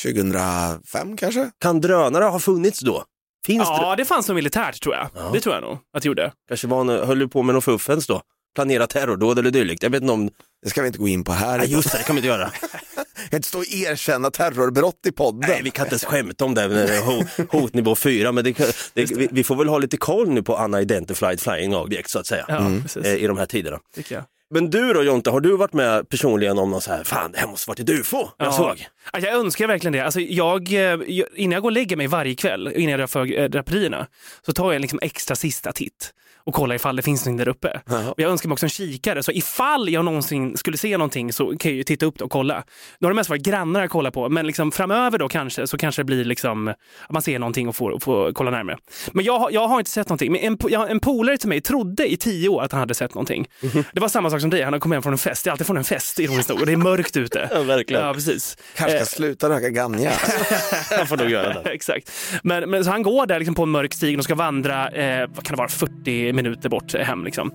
[0.02, 1.50] 2005 kanske?
[1.60, 3.04] Kan drönare ha funnits då?
[3.46, 3.74] Finns det?
[3.74, 5.32] Ja, det fanns nog militärt tror jag.
[5.32, 6.32] Det tror jag nog att det gjorde.
[6.48, 8.22] Kanske var han, höll du på med någon fuffens då?
[8.54, 9.82] Planera terrordåd eller dylikt?
[9.82, 10.30] Jag vet inte om...
[10.62, 11.58] Det ska vi inte gå in på här.
[11.58, 12.50] Nej, just det, det kan vi inte göra.
[13.22, 15.50] Jag kan inte stå och erkänna terrorbrott i podden.
[15.50, 18.44] Nej, vi kan inte ens skämta om det, när det är ho- hotnivå 4, men
[18.44, 18.58] det,
[18.94, 22.26] det, vi, vi får väl ha lite koll nu på unidentified flying object så att
[22.26, 23.04] säga, Ja, precis.
[23.04, 23.78] eh, i de här tiderna.
[23.94, 24.24] Tycker jag.
[24.50, 27.38] Men du då Jonte, har du varit med personligen om någon så här, fan det
[27.38, 28.86] här måste varit ett ufo jag såg?
[29.12, 30.00] Ja, jag önskar verkligen det.
[30.00, 33.06] Alltså, jag, eh, jag, innan jag går och lägger mig varje kväll, innan jag drar
[33.06, 34.06] för äh, draperierna,
[34.46, 36.10] så tar jag en liksom extra sista titt
[36.46, 37.80] och kollar ifall det finns någonting där uppe.
[38.08, 41.46] Och jag önskar mig också en kikare, så ifall jag någonsin skulle se någonting så
[41.46, 42.64] kan jag ju titta upp det och kolla.
[42.98, 45.78] Nu har det mest varit grannar att kolla på, men liksom framöver då kanske så
[45.78, 46.76] kanske det blir liksom att
[47.10, 48.76] man ser någonting och får, får kolla närmare.
[49.12, 50.32] Men jag, har- jag har inte sett någonting.
[50.32, 53.14] Men en, jag, en polare till mig trodde i tio år att han hade sett
[53.14, 53.46] någonting.
[53.92, 55.44] Det var samma sak som dig, han har kommit hem från en fest.
[55.44, 57.48] Det är alltid från en fest, ironiskt nog, och det är mörkt ute.
[57.56, 58.02] Ja, verkligen.
[58.06, 58.56] Ja, precis.
[58.76, 60.12] Kanske Eh, ska sluta röka ganja.
[60.90, 61.70] Jag får nog göra det.
[61.70, 62.10] Exakt.
[62.42, 65.28] Men, men så han går där liksom på en mörk stig och ska vandra, eh,
[65.34, 67.24] vad kan det vara, 40 minuter bort hem.
[67.24, 67.52] Liksom.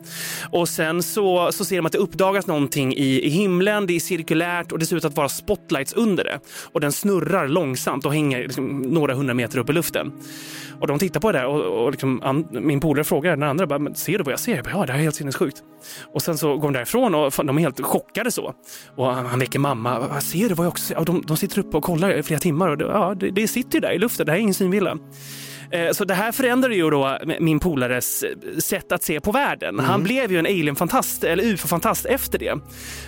[0.51, 3.99] Och sen så, så ser de att det uppdagas någonting i, i himlen, det är
[3.99, 6.39] cirkulärt och det ser ut att vara spotlights under det.
[6.73, 10.11] Och den snurrar långsamt och hänger liksom, några hundra meter upp i luften.
[10.79, 13.67] Och de tittar på det där och, och liksom, an, min polare frågar den andra,
[13.67, 14.55] bara, ser du vad jag ser?
[14.55, 15.63] Jag bara, ja, det här är helt sinnessjukt.
[16.13, 18.53] Och sen så går de därifrån och fan, de är helt chockade så.
[18.95, 20.97] Och han, han väcker mamma, vad ser du vad jag också ser?
[20.97, 23.47] Och de, de sitter uppe och kollar i flera timmar och det, ja, det, det
[23.47, 24.97] sitter ju där i luften, det här är ingen synvilla.
[25.71, 29.79] Eh, Så det här förändrade ju då min polares eh, sätt att se på världen.
[29.79, 32.55] Han blev ju en alien-fantast, eller ufo-fantast efter det.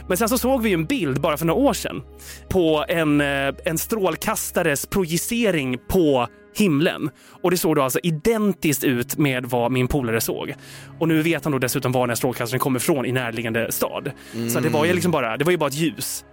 [0.07, 2.01] Men sen så såg vi ju en bild bara för några år sedan
[2.49, 7.09] på en, eh, en strålkastares projicering på himlen.
[7.41, 10.53] Och det såg då alltså identiskt ut med vad min polare såg.
[10.99, 14.11] Och nu vet han då dessutom var den här strålkastaren kommer ifrån i närliggande stad.
[14.49, 16.25] Så det var ju liksom bara, det var ju bara ett ljus.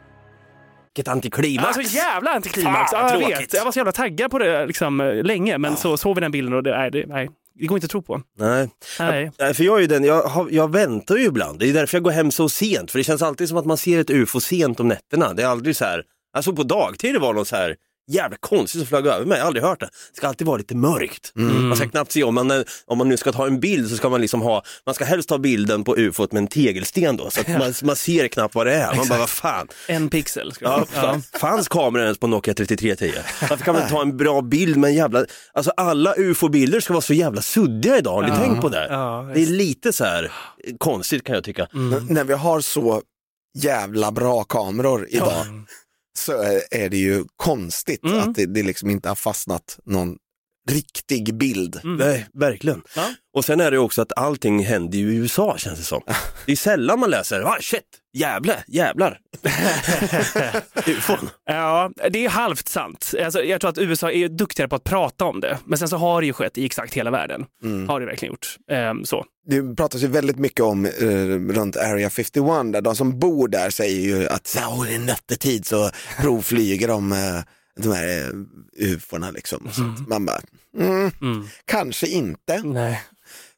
[0.95, 1.77] Vilket antiklimax!
[1.77, 2.91] Alltså jävla antiklimax.
[2.91, 3.55] Fan, Ja, jag vet.
[3.55, 6.55] Jag var så jävla taggad på det liksom, länge, men så såg vi den bilden
[6.55, 8.23] och det, nej, det, nej, det går inte att tro på.
[8.39, 8.69] Nej.
[8.99, 9.33] Nej.
[9.39, 11.97] Nej, för jag är ju den, jag, har, jag väntar ju ibland, det är därför
[11.97, 14.41] jag går hem så sent, för det känns alltid som att man ser ett ufo
[14.41, 15.33] sent om nätterna.
[15.35, 16.03] Det är aldrig så här,
[16.37, 17.77] alltså på dagtid det var något så här
[18.11, 19.87] jävla konstigt som flög över mig, jag har aldrig hört det.
[20.11, 21.33] Det ska alltid vara lite mörkt.
[21.37, 21.69] Mm.
[21.69, 24.09] Man ska knappt se, om man, om man nu ska ta en bild så ska
[24.09, 27.41] man liksom ha, man ska helst ta bilden på ufot med en tegelsten då, så
[27.41, 28.95] att man, man ser knappt vad det är.
[28.95, 29.69] Man bara, vad fan.
[29.89, 30.53] En pixel.
[30.53, 31.21] Ska Ja, ja.
[31.41, 33.13] Fanns kameran ens på Nokia 3310?
[33.51, 35.25] Varför kan man inte ta en bra bild med en jävla...
[35.53, 38.37] Alltså alla ufo-bilder ska vara så jävla suddiga idag, har ni Ja.
[38.37, 38.87] tänkt på det?
[38.91, 40.33] Ja, det är lite så här
[40.79, 41.67] konstigt kan jag tycka.
[41.75, 42.07] Mm.
[42.07, 43.03] När vi har så
[43.59, 45.47] jävla bra kameror idag
[46.21, 48.19] så är, är det ju konstigt Mm.
[48.19, 50.17] att det, det liksom inte har fastnat någon
[50.71, 51.81] riktig bild.
[51.85, 52.83] Nej, verkligen.
[52.97, 53.05] Ja.
[53.37, 56.01] Och sen är det också att allting händer ju i USA känns det som.
[56.47, 59.19] Det är sällan man läser, ah shit, jävlar, jävlar.
[60.87, 61.31] Ufon.
[61.47, 63.15] Ja, det är halvt sant.
[63.25, 65.59] Alltså, jag tror att USA är duktigare på att prata om det.
[65.65, 67.45] Men sen så har det ju skett i exakt hela världen.
[67.89, 68.57] Har det verkligen gjort.
[68.71, 69.25] Ehm, så.
[69.47, 70.93] Det pratas ju väldigt mycket om eh,
[71.55, 75.67] runt Area 51 där de som bor där säger ju att så, "Åh, i nattetid
[75.67, 77.19] så provflyger de eh,
[77.77, 78.33] de här
[78.79, 79.69] eh, ufona liksom.
[79.73, 80.41] Så att man bara,
[80.79, 81.47] mm, Mm.
[81.65, 82.63] kanske inte.
[82.63, 83.03] Nej.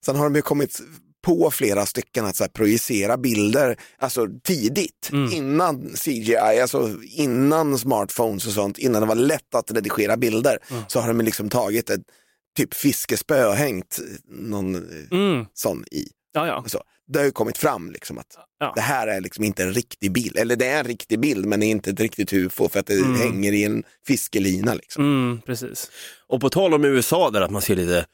[0.05, 0.81] Sen har de ju kommit
[1.25, 5.33] på flera stycken att så här, projicera bilder alltså tidigt, Mm.
[5.33, 10.83] innan CGI, alltså innan smartphones och sånt, innan det var lätt att redigera bilder, Mm.
[10.89, 12.01] så har de liksom tagit ett
[12.57, 13.99] typ fiskespö och hängt
[14.29, 14.83] någon eh,
[15.19, 15.47] Mm.
[15.55, 16.09] sån i.
[16.33, 16.65] Ja, ja.
[16.67, 16.83] Så.
[17.13, 18.27] Det har ju kommit fram liksom att
[18.61, 18.73] Ja.
[18.75, 21.61] det här är liksom inte en riktig bild, eller det är en riktig bild men
[21.61, 23.15] det är inte ett riktigt ufo för att det Mm.
[23.21, 24.75] hänger i en fiskelina.
[24.75, 25.05] Liksom.
[25.05, 25.91] Mm, precis.
[26.29, 28.07] Och på tal om USA där att man ser lite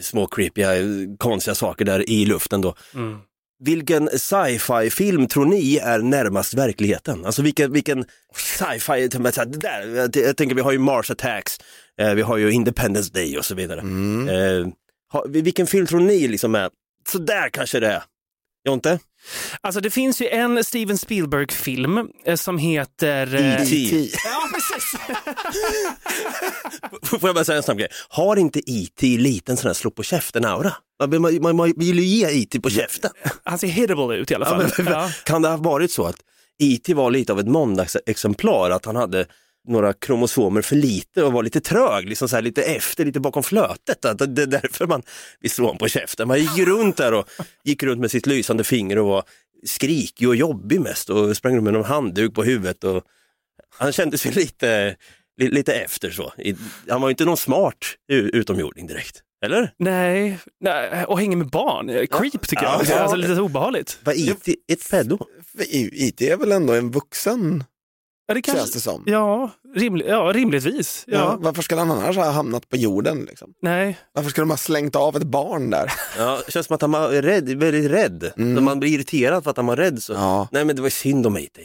[0.00, 0.86] små creepiga, eh,
[1.18, 2.74] konstiga saker där i luften då.
[2.94, 3.18] Mm.
[3.64, 7.24] Vilken sci-fi film tror ni är närmast verkligheten?
[7.26, 11.58] Alltså vilken, vilken sci-fi, där, jag, tänker vi har ju Mars Attacks,
[12.00, 13.80] eh, vi har ju Independence Day och så vidare.
[13.80, 14.28] Mm.
[14.28, 14.72] Eh,
[15.28, 16.70] vilken film tror ni liksom är,
[17.12, 18.02] så där kanske det är?
[18.66, 18.98] Jonte?
[19.60, 23.34] Alltså det finns ju en Steven Spielberg-film eh, som heter...
[23.34, 24.08] eh, E.T.
[24.24, 25.00] Ja, precis.
[27.20, 27.88] Får jag bara säga en snabb grej?
[28.08, 29.06] Har inte E.T.
[29.18, 30.72] liten sån här slå på käften-aura?
[31.00, 32.60] Man, man, man, man vill ju ge E.T.
[32.60, 33.10] på käften.
[33.44, 34.84] Han ser hittable ut i alla Ja, fall.
[34.84, 35.10] men, Ja.
[35.24, 36.16] Kan det ha varit så att
[36.58, 39.26] IT var lite av ett måndagsexemplar, att han hade
[39.66, 43.42] några kromosomer för lite och var lite trög, liksom så här, lite efter, lite bakom
[43.42, 44.04] flötet.
[44.04, 45.02] Att det är därför man
[45.40, 46.28] vill slå honom på käften.
[46.28, 47.28] Man gick runt där och
[47.64, 49.22] gick runt med sitt lysande finger och var
[49.66, 52.84] skrikig och jobbig mest och sprang runt med någon handduk på huvudet.
[52.84, 53.02] Och
[53.78, 54.96] han kände sig lite,
[55.40, 56.32] li, lite efter så.
[56.88, 57.76] Han var ju inte någon smart
[58.08, 59.72] utomjording direkt, eller?
[59.78, 61.88] Nej, nej, och hänger med barn.
[61.90, 62.96] Eh, Creep tycker Ja, jag.
[62.96, 63.00] ja.
[63.00, 63.98] Alltså lite obehagligt.
[64.04, 65.18] Var IT ett pedo?
[65.72, 67.64] IT är väl ändå en vuxen,
[68.26, 69.02] Ja, det känns det som.
[69.06, 71.04] Ja, riml ja rimligtvis.
[71.06, 71.16] Ja.
[71.16, 71.36] Ja.
[71.40, 73.24] varför skulle han annars ha hamnat på jorden?
[73.24, 73.52] Liksom?
[73.62, 73.98] Nej.
[74.14, 75.92] Varför skulle de ha slängt av ett barn där?
[76.18, 78.32] Ja, det känns som att han var rädd, väldigt rädd.
[78.36, 78.64] Mm.
[78.64, 80.02] Man blir irriterad för att han var rädd.
[80.02, 80.12] Så.
[80.12, 80.48] Ja.
[80.52, 81.58] Nej men det var synd om IT.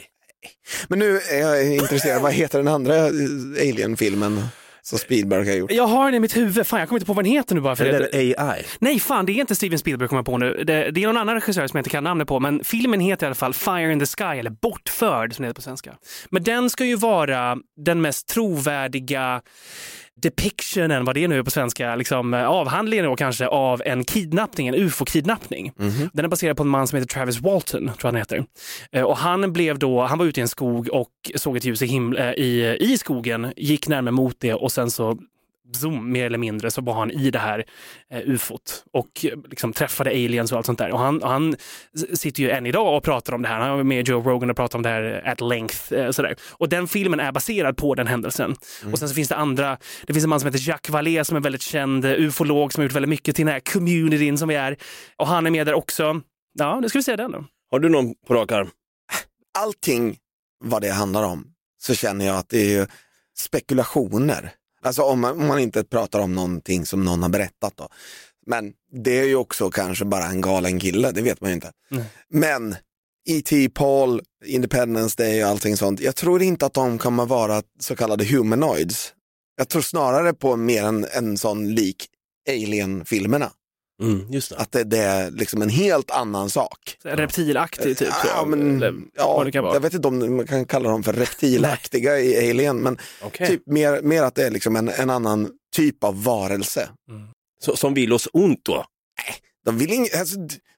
[0.88, 4.42] Men nu är jag intresserad, vad heter den andra Alien-filmen
[4.82, 5.72] som Spielberg har gjort?
[5.72, 6.66] Jag har den i mitt huvud.
[6.66, 8.34] Fan, jag kommer inte på vad den heter nu bara för Eller det.
[8.38, 8.64] AI.
[8.78, 10.64] Nej, fan, det är inte Steven Spielberg kommer jag på nu.
[10.64, 13.26] Det, det är någon annan regissör som jag inte kan namnet på, men filmen heter
[13.26, 15.94] i alla fall Fire in the Sky, eller Bortförd som det heter på svenska.
[16.30, 19.42] Men den ska ju vara den mest trovärdiga
[20.22, 24.68] depictionen, vad det nu är på svenska, liksom, eh, avhandlingen då kanske, av en kidnappning,
[24.68, 25.72] en ufo-kidnappning.
[26.12, 28.44] Den är baserad på en man som heter Travis Walton, tror jag han heter.
[28.92, 31.82] Eh, Och han blev då, han var ute i en skog och såg ett ljus
[31.82, 35.18] i, himl, eh, i, i skogen, gick närmare mot det och sen så
[35.76, 37.64] zoom, mer eller mindre, så var han i det här
[38.10, 40.92] eh, ufot och eh, liksom träffade aliens och allt sånt där.
[40.92, 41.56] Och han, han
[42.14, 43.60] sitter ju än idag och pratar om det här.
[43.60, 45.92] Han var med Joe Rogan och pratade om det här at length.
[45.94, 46.36] Eh, sådär.
[46.50, 48.56] Och den filmen är baserad på den händelsen.
[48.92, 51.36] Och sen så finns det andra, det finns en man som heter Jacques Vallée som
[51.36, 54.48] är väldigt känd eh, ufolog som har gjort väldigt mycket till den här communityn som
[54.48, 54.76] vi är.
[55.16, 56.20] Och han är med där också.
[56.58, 57.44] Ja, nu ska vi se den då.
[57.70, 58.70] Har du någon på rak arm?
[59.58, 60.16] Allting
[60.64, 61.46] vad det handlar om
[61.82, 62.88] så känner jag att det är
[63.38, 64.52] spekulationer.
[64.82, 67.88] Alltså om man, om man inte pratar om någonting som någon har berättat då.
[68.46, 71.72] Men det är ju också kanske bara en galen kille, det vet man ju inte.
[71.90, 72.04] Nej.
[72.30, 72.76] Men
[73.28, 73.68] E.T.
[73.68, 76.00] Paul, Independence Day och allting sånt.
[76.00, 79.14] Jag tror inte att de kommer vara så kallade humanoids.
[79.56, 82.06] Jag tror snarare på mer en, en sån lik
[82.48, 83.50] Alien-filmerna.
[84.02, 84.56] Mm, just det.
[84.56, 86.96] Att det, det är liksom en helt annan sak.
[87.02, 88.08] Reptilaktig typ.
[88.34, 92.50] Ja, men, Eller ja, jag vet inte om man kan kalla dem för reptilaktiga i
[92.50, 93.46] Alien, men Okej.
[93.46, 96.88] typ mer, mer att det är liksom en, en annan typ av varelse.
[97.64, 98.84] Så, som vill oss ont då?
[99.64, 100.36] De vill, ing, alltså,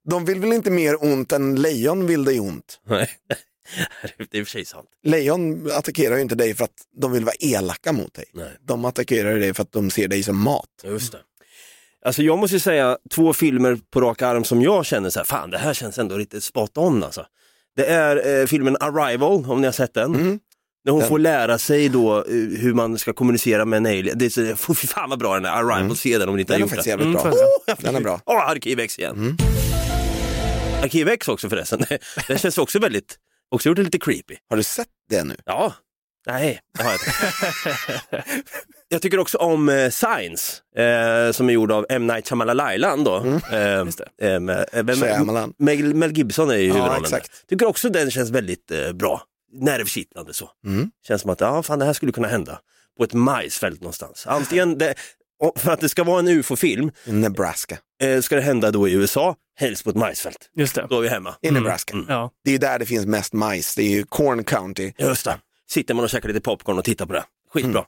[0.09, 2.81] de vill väl inte mer ont än lejon vill dig ont.
[2.87, 3.11] Nej,
[4.31, 4.89] det är i och för sig sant.
[5.03, 8.25] Lejon attackerar ju inte dig för att de vill vara elaka mot dig.
[8.33, 8.51] Nej.
[8.61, 10.69] De attackerar dig för att de ser dig som mat.
[10.85, 11.19] Just det.
[12.05, 15.51] Alltså jag måste säga två filmer på rak arm som jag känner så här, fan
[15.51, 17.27] det här känns ändå lite spot on alltså.
[17.77, 20.15] Det är eh, filmen Arrival, om ni har sett den.
[20.15, 20.39] Mm.
[20.85, 24.19] När hon Den- får lära sig då eh, hur man ska kommunicera med en alien.
[24.19, 26.53] Det är så, fy fan vad bra den är, Arrival, se den om ni inte
[26.53, 26.91] Den har är gjort faktiskt det.
[26.91, 27.23] jävligt Mm,
[27.67, 27.77] bra.
[27.77, 27.87] se.
[27.87, 28.21] Den är bra.
[28.27, 29.37] Ja, Arkivex igen.
[30.83, 31.85] Arkivex också förresten,
[32.29, 33.17] den känns också väldigt,
[33.51, 34.37] också gjort det lite creepy.
[34.51, 35.37] Har du sett det nu?
[35.45, 35.73] Ja,
[36.27, 38.25] nej, det har jag inte.
[38.89, 42.07] jag tycker också om eh, Science, eh, som är gjord av M.
[42.07, 43.17] Night Shyamalan då.
[43.53, 44.33] Eh, Just det.
[44.35, 45.53] eh, med, eh, vem- Shyamalan.
[45.59, 47.03] Mel, Gibson är ju Ja, huvudrollen.
[47.05, 47.49] exakt.
[47.49, 50.51] Tycker också den känns väldigt eh, bra, nervkittlande så.
[50.67, 50.91] Mm.
[51.09, 52.59] Känns som att ja, fan, det här skulle kunna hända
[52.99, 54.27] på ett majsfält någonstans.
[54.27, 54.95] Antingen det,
[55.57, 57.79] för att det ska vara en ufo-film Nebraska.
[58.03, 60.51] eh, ska det hända då i USA, helst på ett majsfält.
[60.57, 60.87] Just det.
[60.91, 61.35] Då är vi hemma.
[61.43, 61.97] I Nebraska.
[62.09, 62.31] Ja.
[62.45, 63.75] Det är där det finns mest majs.
[63.75, 64.93] Det är ju Corn County.
[64.99, 65.37] Just det.
[65.71, 67.25] Sitter man och käkar lite popcorn och tittar på det.
[67.55, 67.85] Skitbra.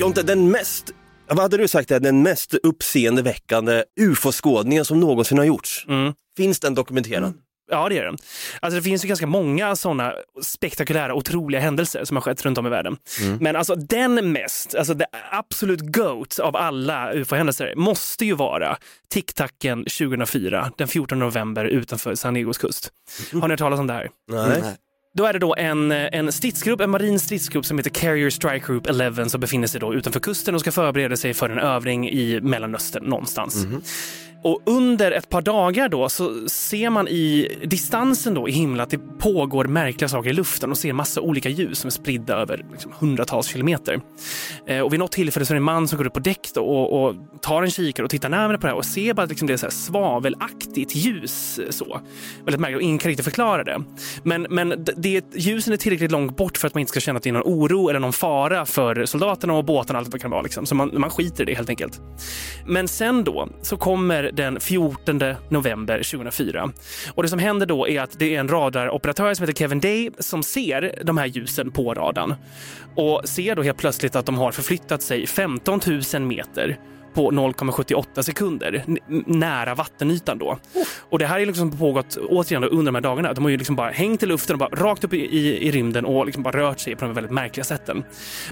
[0.00, 0.90] Jonte, den mest,
[1.28, 5.86] vad hade du sagt är den mest uppseendeväckande ufo-skådningen som någonsin har gjorts?
[5.88, 6.12] Mm.
[6.36, 7.34] Finns den dokumenterad?
[7.70, 8.16] Ja, det är den.
[8.60, 12.66] Alltså, det finns ju ganska många sådana spektakulära, otroliga händelser som har skett runt om
[12.66, 12.96] i världen.
[13.40, 18.78] Men alltså den mest, alltså the absolut goat av alla ufo-händelser måste ju vara
[19.14, 22.90] tic-tacen 2004, den 14 november utanför San Diegos kust.
[23.32, 24.10] Har ni hört talas om det här?
[24.28, 24.76] Nej.
[25.14, 28.86] Då är det då en, en stridsgrupp, en marin stridsgrupp som heter Carrier Strike Group
[28.86, 32.40] 11 som befinner sig då utanför kusten och ska förbereda sig för en övning i
[32.40, 33.64] Mellanöstern någonstans.
[33.64, 33.82] Mhm.
[34.42, 38.90] Och under ett par dagar då så ser man i distansen då i himlen att
[38.90, 42.64] det pågår märkliga saker i luften och ser massa olika ljus som är spridda över
[42.72, 44.00] liksom, hundratals kilometer.
[44.66, 46.48] Eh, och vid något tillfälle så är det en man som går upp på däck
[46.54, 49.22] då och, och tar en kikare och tittar närmare på det här och ser bara
[49.22, 51.60] att liksom det är så här svavelaktigt ljus.
[51.70, 52.00] Så.
[52.44, 53.82] Väldigt märkligt och ingen kan riktigt förklara det.
[54.22, 57.22] Men, men det, ljusen är tillräckligt långt bort för att man inte ska känna att
[57.22, 60.22] det är någon oro eller någon fara för soldaterna och båtarna och allt vad det
[60.22, 60.42] kan vara.
[60.42, 60.66] Liksom.
[60.66, 62.00] Så man, man skiter i det helt enkelt.
[62.66, 66.72] Men sen då så kommer den 14 november 2004.
[67.14, 70.10] Och det som händer då är att det är en radaroperatör som heter Kevin Day
[70.18, 72.34] som ser de här ljusen på radarn
[72.94, 75.80] och ser då helt plötsligt att de har förflyttat sig 15
[76.14, 76.78] 000 meter
[77.14, 78.84] på 0,78 sekunder
[79.26, 80.46] nära vattenytan då.
[80.74, 80.84] Oh.
[80.98, 83.32] Och det här är liksom pågått återigen under de här dagarna.
[83.32, 85.70] De har ju liksom bara hängt i luften och bara rakt upp i, i, i
[85.70, 88.04] rymden och liksom bara rört sig på de väldigt märkliga sätten.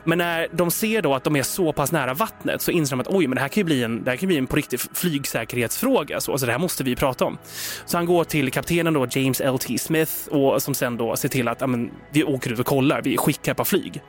[0.05, 3.01] Men när de ser då att de är så pass nära vattnet så inser de
[3.01, 4.57] att oj, men det här kan ju bli en, det här kan bli en på
[4.57, 6.21] riktigt flygsäkerhetsfråga.
[6.21, 7.38] Så, alltså, det här måste vi prata om.
[7.87, 9.79] Så han går till kaptenen då, James L.T.
[9.79, 13.16] Smith och som sen då ser till att amen, vi åker ut och kollar, vi
[13.16, 14.03] skickar på flyg.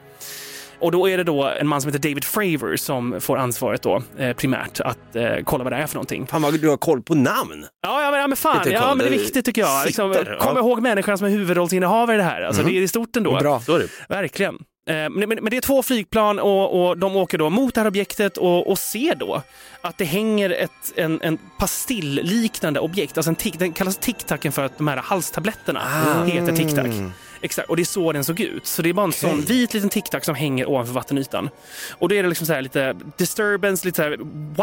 [0.81, 4.01] Och då är det då en man som heter David Fravor som får ansvaret då
[4.17, 6.27] eh, primärt att eh, kolla vad det är för någonting.
[6.27, 7.65] Fan vad du har koll på namn!
[7.81, 8.71] Ja, ja, men, ja, men fan.
[8.71, 9.85] Ja, men det är viktigt tycker jag.
[9.85, 10.45] Liksom, Sitter, ja.
[10.47, 12.41] kom ihåg människan som är huvudrollsinnehavare i det här.
[12.41, 13.37] Alltså, Det är stort ändå.
[13.39, 13.59] Bra.
[13.59, 13.87] Så är det.
[14.09, 14.55] Verkligen.
[14.89, 17.81] Eh, Men, men, men det är två flygplan och, och de åker då mot det
[17.81, 19.41] här objektet och, och ser då
[19.81, 23.17] att det hänger ett, en, en pastillliknande objekt.
[23.17, 25.81] Alltså en tic, den kallas tic-tacen för att de här halstabletterna
[26.25, 27.11] heter tic-tac.
[27.41, 28.65] Exakt, och det är så den såg ut.
[28.67, 31.49] Så det är bara en sån vit liten tic-tac som hänger ovanför vattenytan.
[31.91, 34.09] Och då är det liksom så här lite disturbance, lite så här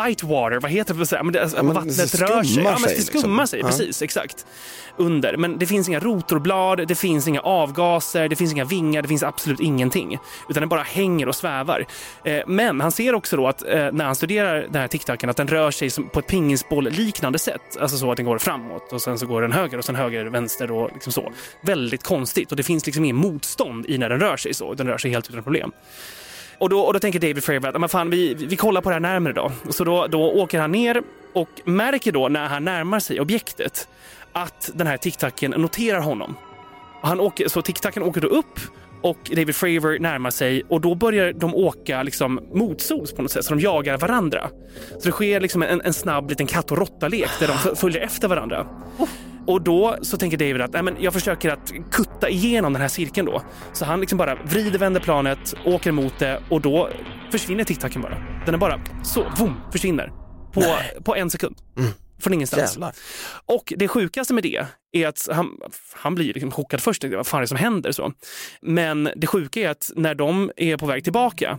[0.06, 1.22] white water, vad heter det?
[1.22, 2.52] Men det, alltså, Ja, men vattnet det rör sig.
[2.52, 3.20] skummar Ja, men sig, det liksom.
[3.20, 3.66] skummar sig, Ja.
[3.66, 4.46] precis, exakt.
[4.98, 5.36] Under.
[5.36, 9.22] Men det finns inga rotorblad, det finns inga avgaser, det finns inga vingar, det finns
[9.22, 10.18] absolut ingenting.
[10.48, 11.86] Utan den bara hänger och svävar.
[12.24, 15.36] Eh, men han ser också då att eh, när han studerar den här tic-tacen att
[15.36, 17.76] den rör sig på ett pingisboll-liknande sätt.
[17.80, 20.24] Alltså så att den går framåt och sen så går den höger och sen höger,
[20.24, 21.32] vänster och liksom så.
[21.60, 24.74] Väldigt konstigt och det finns liksom ingen motstånd i när den rör sig så.
[24.74, 25.72] Den rör sig helt utan problem.
[26.58, 28.94] Och då, och då tänker David Fravor att men fan, vi, vi kollar på det
[28.94, 29.52] här närmare då.
[29.70, 31.02] Så då, då åker han ner
[31.32, 33.88] och märker då när han närmar sig objektet
[34.32, 36.36] att den här tic-tacen noterar honom.
[37.02, 38.60] Han åker, så tic-tacen åker då upp
[39.02, 43.44] och David Fravor närmar sig och då börjar de åka liksom motsols på något sätt,
[43.44, 44.48] så de jagar varandra.
[44.90, 48.28] Så det sker liksom en, en snabb liten katt och råtta-lek där de följer efter
[48.28, 48.66] varandra.
[48.98, 49.08] Oh.
[49.46, 52.88] Och då så tänker David att Nej, men jag försöker att kutta igenom den här
[52.88, 53.42] cirkeln då.
[53.72, 56.88] Så han liksom bara vrider, vänder planet, åker emot det och då
[57.30, 58.18] försvinner tic-tacen bara.
[58.44, 60.12] Den är bara så, boom, försvinner.
[60.52, 60.62] På,
[61.04, 61.56] på en sekund.
[62.18, 62.72] Från ingenstans.
[62.72, 62.92] Jävlar.
[63.46, 65.60] Och det sjukaste med det är att han,
[65.94, 67.04] han blir liksom chockad först.
[67.04, 67.92] Vad fan är det som händer?
[67.92, 68.12] Så.
[68.62, 71.58] Men det sjuka är att när de är på väg tillbaka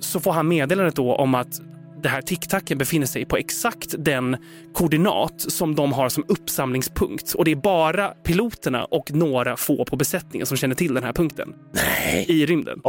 [0.00, 1.60] så får han meddelandet då om att
[2.02, 4.36] det här tic-tacen befinner sig på exakt den
[4.74, 7.34] koordinat som de har som uppsamlingspunkt.
[7.34, 11.12] Och det är bara piloterna och några få på besättningen som känner till den här
[11.12, 11.54] punkten.
[11.72, 12.24] Nej.
[12.28, 12.80] I rymden,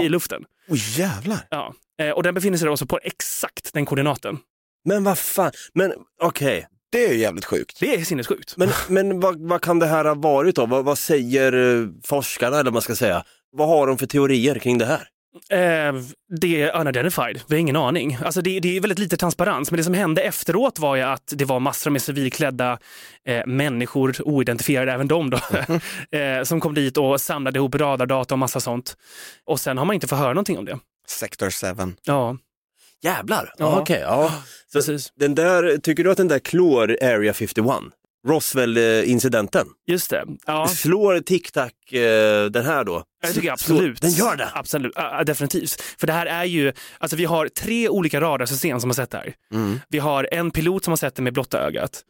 [0.00, 0.42] i, i luften.
[0.68, 1.38] Oj jävlar.
[1.50, 1.74] Ja.
[2.00, 4.38] Eh, Och den befinner sig också på exakt den koordinaten.
[4.84, 6.66] Men vad fan, men okej.
[6.92, 7.80] Det är ju jävligt sjukt.
[7.80, 8.56] Det är sinnessjukt.
[8.56, 10.66] Men, men vad, vad kan det här ha varit då?
[10.66, 11.52] Vad, vad säger
[11.82, 13.24] eh, forskarna eller vad man ska säga?
[13.52, 15.08] Vad har de för teorier kring det här?
[15.50, 15.92] Eh,
[16.40, 18.18] det är unidentified, vi har ingen aning.
[18.24, 21.32] Alltså det, det är väldigt lite transparens, men det som hände efteråt var ju att
[21.36, 22.78] det var massor med civilklädda
[23.26, 25.38] eh, människor, oidentifierade även de då,
[26.18, 28.96] eh, som kom dit och samlade ihop radardata och massa sånt.
[29.46, 30.78] Och sen har man inte fått höra någonting om det.
[31.08, 31.94] Sector 7.
[32.04, 32.36] Ja,
[33.02, 33.66] Jävlar, Ja.
[33.74, 33.80] ja.
[33.80, 34.00] okej.
[34.00, 34.32] ja.
[34.72, 35.12] Så precis.
[35.16, 37.66] den där, tycker du att den där klår Area 51?
[38.28, 39.66] Roswell-incidenten?
[39.86, 40.24] Just det.
[40.46, 40.68] Ja.
[40.68, 43.02] Slår TikTok eh, den här då?
[43.22, 44.00] Jag tycker absolut.
[44.00, 44.48] Den gör det?
[44.54, 45.82] Absolut, ja, definitivt.
[45.98, 49.16] För det här är ju, alltså vi har tre olika radarsystem som har sett det
[49.18, 49.34] här.
[49.54, 49.80] Mm.
[49.88, 52.02] Vi har en pilot som har sett det med blotta ögat.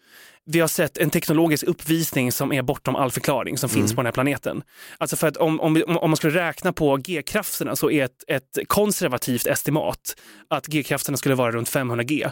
[0.50, 3.96] Vi har sett en teknologisk uppvisning som är bortom all förklaring som finns Mm.
[3.96, 4.62] på den här planeten.
[4.98, 8.58] Alltså för att om, om, om man skulle räkna på G-krafterna så är ett, ett
[8.66, 10.16] konservativt estimat
[10.50, 12.28] att G-krafterna skulle vara runt 500 G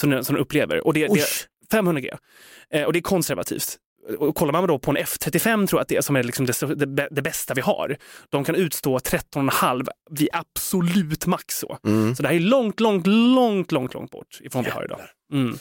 [0.00, 0.86] som de, som de upplever.
[0.86, 1.08] Och det.
[1.70, 2.10] 500 G.
[2.70, 3.78] Eh, och det är konservativt.
[4.18, 6.46] Och kollar man då på en F35 tror jag att det är som är liksom
[6.46, 7.96] det, det, det bästa vi har.
[8.28, 11.58] De kan utstå 13,5 vid absolut max.
[11.58, 11.78] Så.
[11.84, 12.16] Mm.
[12.16, 15.00] så det här är långt, långt, långt, långt, långt bort ifrån vi har idag.
[15.32, 15.58] Mm.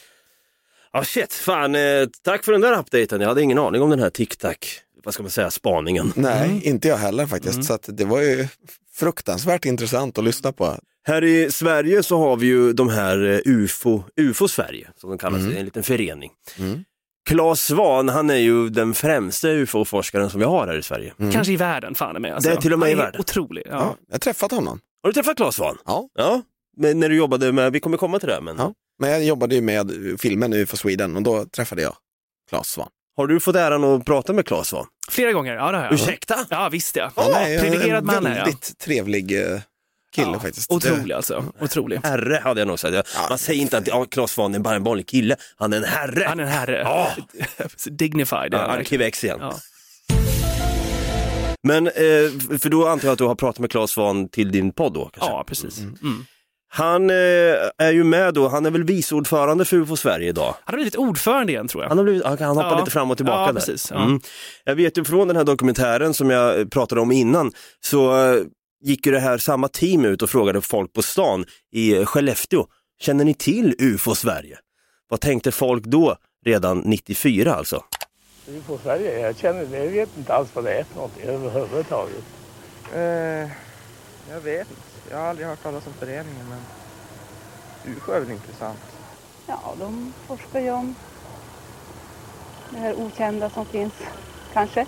[0.93, 3.21] Ja shit, fan eh, tack för den där updaten.
[3.21, 4.67] Jag hade ingen aning om den här TikTok,
[5.03, 6.13] vad ska man säga, spaningen.
[6.15, 7.63] Nej, inte jag heller faktiskt.
[7.63, 8.47] Så att det var ju
[8.93, 10.77] fruktansvärt intressant att lyssna på.
[11.07, 15.17] Här i Sverige så har vi ju de här eh, UFO, UFO Sverige, som de
[15.19, 16.31] kallas, en liten förening.
[16.59, 16.83] Mm.
[17.29, 21.13] Claes Svahn, han är ju den främsta UFO-forskaren som vi har här i Sverige.
[21.31, 22.33] Kanske i världen, fan med.
[22.33, 23.21] Alltså, Det är till och med i är världen.
[23.21, 23.63] Otrolig.
[23.65, 23.71] Ja.
[23.71, 24.79] Ja, jag har träffat honom.
[25.03, 25.77] Har du träffat Claes Svahn?
[25.85, 26.09] Ja.
[26.13, 26.41] Ja,
[26.77, 28.73] men när du jobbade med, vi kommer komma till det, men Ja.
[28.99, 31.95] Men jag jobbade ju med filmen UFO Sweden och då träffade jag
[32.49, 32.89] Claes Svahn.
[33.17, 34.85] har du fått äran att prata med Claes Svahn?
[35.09, 35.93] Flera gånger, ja det har jag.
[35.93, 36.35] Ursäkta?
[36.49, 37.11] Ja visst ja.
[37.15, 38.43] Är privilegierad en man är jag.
[38.45, 39.59] väldigt trevlig eh,
[40.17, 40.71] kille Ja, faktiskt.
[40.71, 41.43] Otrolig alltså.
[41.61, 41.99] Otrolig.
[42.03, 42.93] Herre hade jag nog sagt.
[42.93, 45.77] Jag- Man säger inte att ja, Claes Svahn är bara en vanlig kille, han är
[45.77, 46.25] en herre.
[46.27, 46.81] Han är en herre.
[46.83, 47.09] Ja.
[47.89, 48.47] Dignified.
[48.53, 49.37] Ja, Ja, Arkivex igen.
[49.41, 49.53] Ja.
[51.63, 51.93] Men, eh,
[52.61, 55.09] för då antar jag att du har pratat med Claes Svahn till din podd då?
[55.13, 55.31] Kanske?
[55.31, 55.79] ja, precis.
[55.79, 56.25] Mm.
[56.69, 57.15] Han eh,
[57.77, 60.55] är ju med då, han är väl vice ordförande för UFO Sverige idag.
[60.65, 61.89] Han har blivit ordförande igen tror jag.
[61.89, 62.79] Han, har blivit, han hoppar Ja.
[62.79, 63.53] lite fram och tillbaka Ja, där.
[63.53, 64.03] precis, ja.
[64.03, 64.19] Mm.
[64.63, 67.51] Jag vet ju från den här dokumentären som jag pratade om innan,
[67.85, 68.41] så eh,
[68.81, 72.67] gick ju det här samma team ut och frågade folk på stan i Skellefteå,
[72.99, 74.57] känner ni till UFO Sverige?
[75.09, 77.83] Vad tänkte folk då, redan 94 alltså?
[78.47, 79.77] UFO Sverige, jag känner det.
[79.77, 82.23] Jag vet inte alls vad det är för någonting överhuvudtaget.
[82.93, 82.99] Eh,
[84.29, 84.81] jag vet inte.
[85.09, 86.59] Jag har aldrig hört talas om föreningen men
[87.93, 88.79] UFO är väl intressant.
[89.47, 90.95] Ja, de forskar ju om
[92.71, 93.93] det här okända som finns,
[94.53, 94.85] kanske.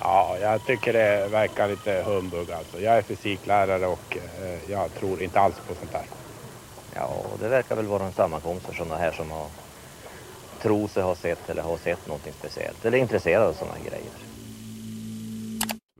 [0.00, 2.80] Ja, jag tycker det verkar lite humbug alltså.
[2.80, 6.06] Jag är fysiklärare och eh, jag tror inte alls på sånt där.
[6.94, 9.46] Ja, det verkar väl vara en sammankomst för sådana här som har
[10.62, 14.12] tror sig ha sett eller har sett någonting speciellt eller är intresserade av sådana grejer.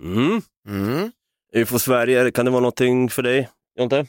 [0.01, 0.43] Mm.
[0.69, 1.13] Mm.
[1.55, 4.07] UFO Sverige, kan det vara någonting för dig, Jonte?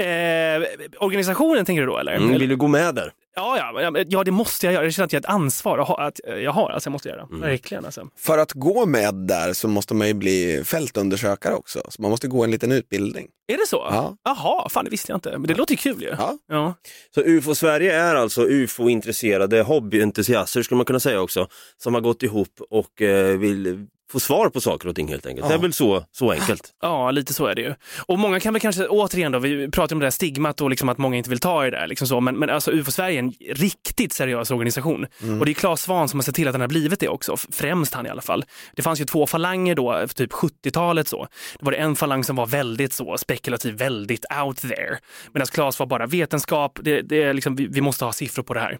[0.00, 0.62] Eh,
[0.98, 2.12] organisationen tänker du då eller?
[2.12, 3.12] Mm, vill du gå med där?
[3.36, 4.84] Ja, ja, ja, ja, det måste jag göra.
[4.84, 6.70] Jag känner att jag har ett ansvar att ha, att jag har.
[6.70, 7.28] Alltså jag måste göra.
[7.30, 8.08] Verkligen alltså.
[8.18, 11.82] För att gå med där så måste man ju bli fältundersökare också.
[11.88, 13.28] Så man måste gå en liten utbildning.
[13.52, 13.76] Är det så?
[13.76, 14.16] Ja.
[14.24, 15.30] Jaha, fan det visste jag inte.
[15.30, 16.08] Men det låter ju kul ju.
[16.08, 16.38] Ja.
[16.48, 16.74] Ja.
[17.14, 22.22] Så UFO Sverige är alltså UFO-intresserade hobbyentusiaster skulle man kunna säga också, som har gått
[22.22, 25.48] ihop och eh, vill få svar på saker och ting helt enkelt.
[25.48, 26.62] Det är väl så, så enkelt.
[26.82, 27.74] Ja, lite så är det ju.
[28.06, 30.88] Och många kan väl kanske, återigen då, vi pratar om det där stigmat och liksom
[30.88, 31.86] att många inte vill ta i det där.
[31.86, 32.20] Liksom så.
[32.20, 35.06] Men, men alltså UFO Sverige är en riktigt seriös organisation.
[35.40, 37.36] Och det är Claes Svahn som har sett till att den har blivit det också,
[37.36, 38.44] främst han i alla fall.
[38.76, 41.28] Det fanns ju två falanger då, för typ 70-talet så.
[41.58, 44.98] Det var det en falang som var väldigt så spekulativ, väldigt out there.
[45.32, 48.54] Medan Claes var bara vetenskap, det, det är liksom, vi, vi måste ha siffror på
[48.54, 48.78] det här.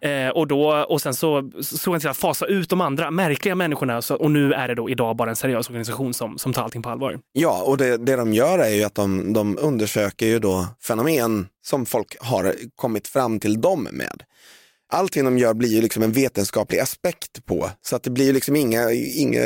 [0.00, 3.54] Eh, och, då, och sen så såg han till att fasa ut de andra märkliga
[3.54, 6.62] människorna så, och nu är det då idag bara en seriös organisation som, som tar
[6.62, 7.20] allting på allvar.
[7.32, 11.46] Ja, och det, det de gör är ju att de, de undersöker ju då fenomen
[11.66, 14.22] som folk har kommit fram till dem med.
[14.92, 18.32] Allting de gör blir ju liksom en vetenskaplig aspekt på, så att det blir ju
[18.32, 19.40] liksom inga, inga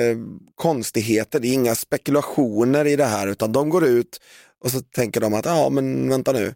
[0.55, 4.21] konstigheter, det är inga spekulationer i det här, utan de går ut
[4.65, 6.55] och så tänker de att, ja men vänta nu,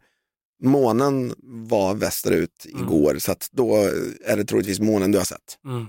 [0.63, 3.77] månen var västerut igår, så att då
[4.25, 5.59] är det troligtvis månen du har sett.
[5.65, 5.87] Mm.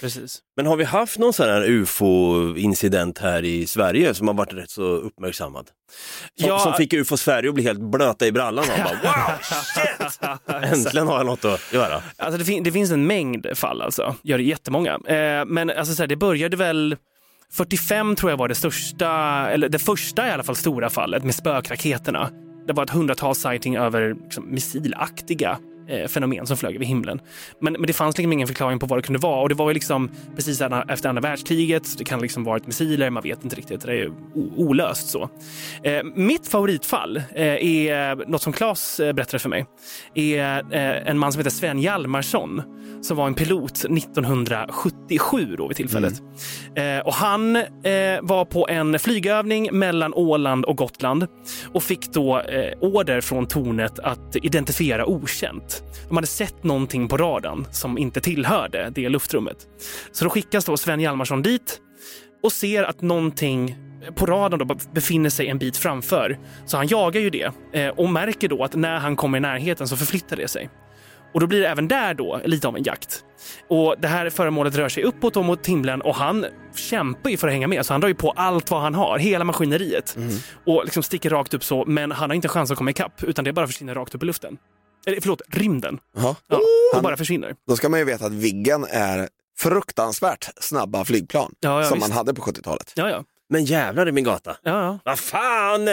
[0.00, 0.38] Precis.
[0.56, 4.70] Men har vi haft någon sån här UFO-incident här i Sverige som har varit rätt
[4.70, 5.66] så uppmärksammad?
[6.40, 6.58] Som, Ja.
[6.58, 10.72] som fick UFO Sverige att bli helt blöta i brallan och bara wow, shit!
[10.72, 12.02] Äntligen har jag något att göra.
[12.16, 14.94] Alltså det, fin- det finns en mängd fall alltså, gör det jättemånga.
[15.06, 16.96] Eh, men alltså så här, det började väl
[17.52, 19.10] 45 tror jag var det största,
[19.50, 22.30] eller det första i alla fall stora fallet med spökraketerna.
[22.66, 25.58] Det var ett hundratal sighting över liksom, missilaktiga
[25.90, 27.20] eh, fenomen som flög över himlen.
[27.58, 29.70] Men, men det fanns liksom ingen förklaring på vad det kunde vara och det var
[29.70, 31.98] ju liksom precis efter andra världskriget.
[31.98, 33.86] Det kan liksom varit missiler, man vet inte riktigt.
[33.86, 34.12] Det är
[34.56, 35.30] olöst så.
[35.82, 39.66] Eh, mitt favoritfall eh, är något som Claes eh, berättade för mig.
[40.14, 40.74] är
[41.06, 42.62] en man som heter Sven Hjalmarsson
[43.02, 46.22] som var en pilot 1977 då vid tillfället.
[46.74, 47.52] Eh, och han
[48.22, 51.26] var på en flygövning mellan Åland och Gotland
[51.72, 52.42] och fick då
[52.80, 55.79] order från tornet att identifiera okänt.
[56.08, 59.56] De hade sett någonting på radarn som inte tillhörde det luftrummet.
[60.12, 61.80] Så då skickas då Sven Hjalmarsson dit
[62.42, 63.76] och ser att någonting
[64.14, 66.38] på radarn då befinner sig en bit framför.
[66.66, 69.88] Så han jagar ju det eh, och märker då att när han kommer i närheten
[69.88, 70.70] så förflyttar det sig.
[71.34, 73.24] Och då blir det även där då lite av en jakt.
[73.68, 77.48] Och det här föremålet rör sig uppåt och mot himlen och han kämpar ju för
[77.48, 77.86] att hänga med.
[77.86, 80.16] Så han drar ju på allt vad han har, hela maskineriet.
[80.66, 83.44] Och liksom sticker rakt upp så, men han har inte chans att komma ikapp utan
[83.44, 84.56] det bara försvinner rakt upp i luften.
[85.06, 85.98] Eller förlåt, rymden.
[86.16, 86.60] Ja, och
[86.94, 87.54] Han- bara försvinner.
[87.68, 89.28] Då ska man ju veta att Viggen är
[89.58, 92.08] fruktansvärt snabba flygplan Ja, ja, som visst.
[92.08, 92.92] man hade på 70-talet.
[92.96, 93.24] Ja, ja.
[93.48, 94.56] Men jävlar i min gata.
[94.62, 94.98] Ja, ja.
[95.04, 95.88] Vad fan!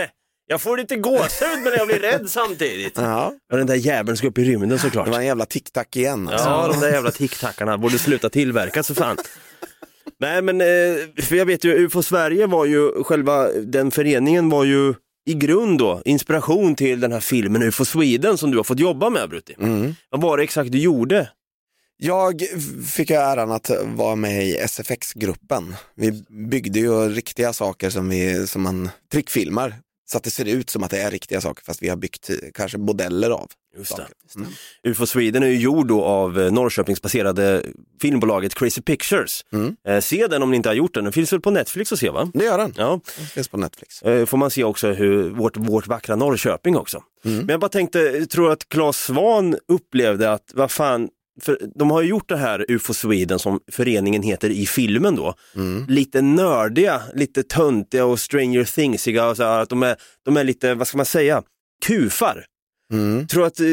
[0.49, 2.97] Jag får lite gåshud men jag blir rädd samtidigt.
[2.97, 3.33] Ja.
[3.51, 5.05] Och den där jäveln ska upp i rymden såklart.
[5.05, 6.27] Det var en jävla tic-tac igen.
[6.29, 6.49] Alltså.
[6.49, 9.17] Ja, de där jävla tic-tackarna borde sluta tillverkas för fan.
[10.19, 14.63] Nej men, eh, för jag vet ju, UFO Sverige var ju, själva den föreningen var
[14.63, 14.93] ju
[15.27, 19.09] i grund då, inspiration till den här filmen UFO Sweden som du har fått jobba
[19.09, 19.55] med Brutti.
[19.59, 19.95] Mm.
[20.09, 21.29] Vad var det exakt du gjorde?
[21.97, 22.41] Jag
[22.93, 25.75] fick ju äran att vara med i SFX-gruppen.
[25.95, 29.75] Vi byggde ju riktiga saker som, vi, som man trickfilmar.
[30.09, 32.29] Så att det ser ut som att det är riktiga saker fast vi har byggt
[32.29, 33.51] eh, kanske modeller av.
[33.77, 34.01] Just det.
[34.01, 34.15] saker.
[34.35, 34.49] Mm.
[34.83, 37.63] UFO Sweden är ju gjord då av eh, Norrköpingsbaserade
[38.01, 39.45] filmbolaget Crazy Pictures.
[39.53, 39.75] Mm.
[39.87, 41.99] Eh, se den om ni inte har gjort den, den finns väl på Netflix att
[41.99, 42.31] se va?
[42.33, 42.73] Det gör den.
[42.77, 42.99] Ja.
[43.17, 44.01] Den finns på Netflix.
[44.01, 47.03] Eh, får man se också hur vårt, vårt vackra Norrköping också.
[47.25, 47.37] Mm.
[47.37, 51.09] Men jag bara tänkte, jag tror att Claes Svan upplevde att, vad fan,
[51.41, 55.33] för de har ju gjort det här UFO Sweden som föreningen heter i filmen då.
[55.55, 55.85] Mm.
[55.87, 60.43] Lite nördiga, lite töntiga och Stranger Thingsiga och så här, att de är, de är
[60.43, 61.43] lite, vad ska man säga,
[61.85, 62.45] kufar.
[62.93, 63.27] Mm.
[63.27, 63.65] Tror att, eh,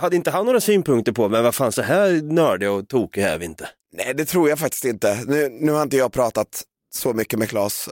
[0.00, 3.38] hade inte han några synpunkter på, men vad fan så här nördiga och tokiga är
[3.38, 3.68] vi inte.
[3.96, 5.24] Nej, det tror jag faktiskt inte.
[5.26, 6.62] Nu, nu har inte jag pratat
[6.94, 7.88] så mycket med Claes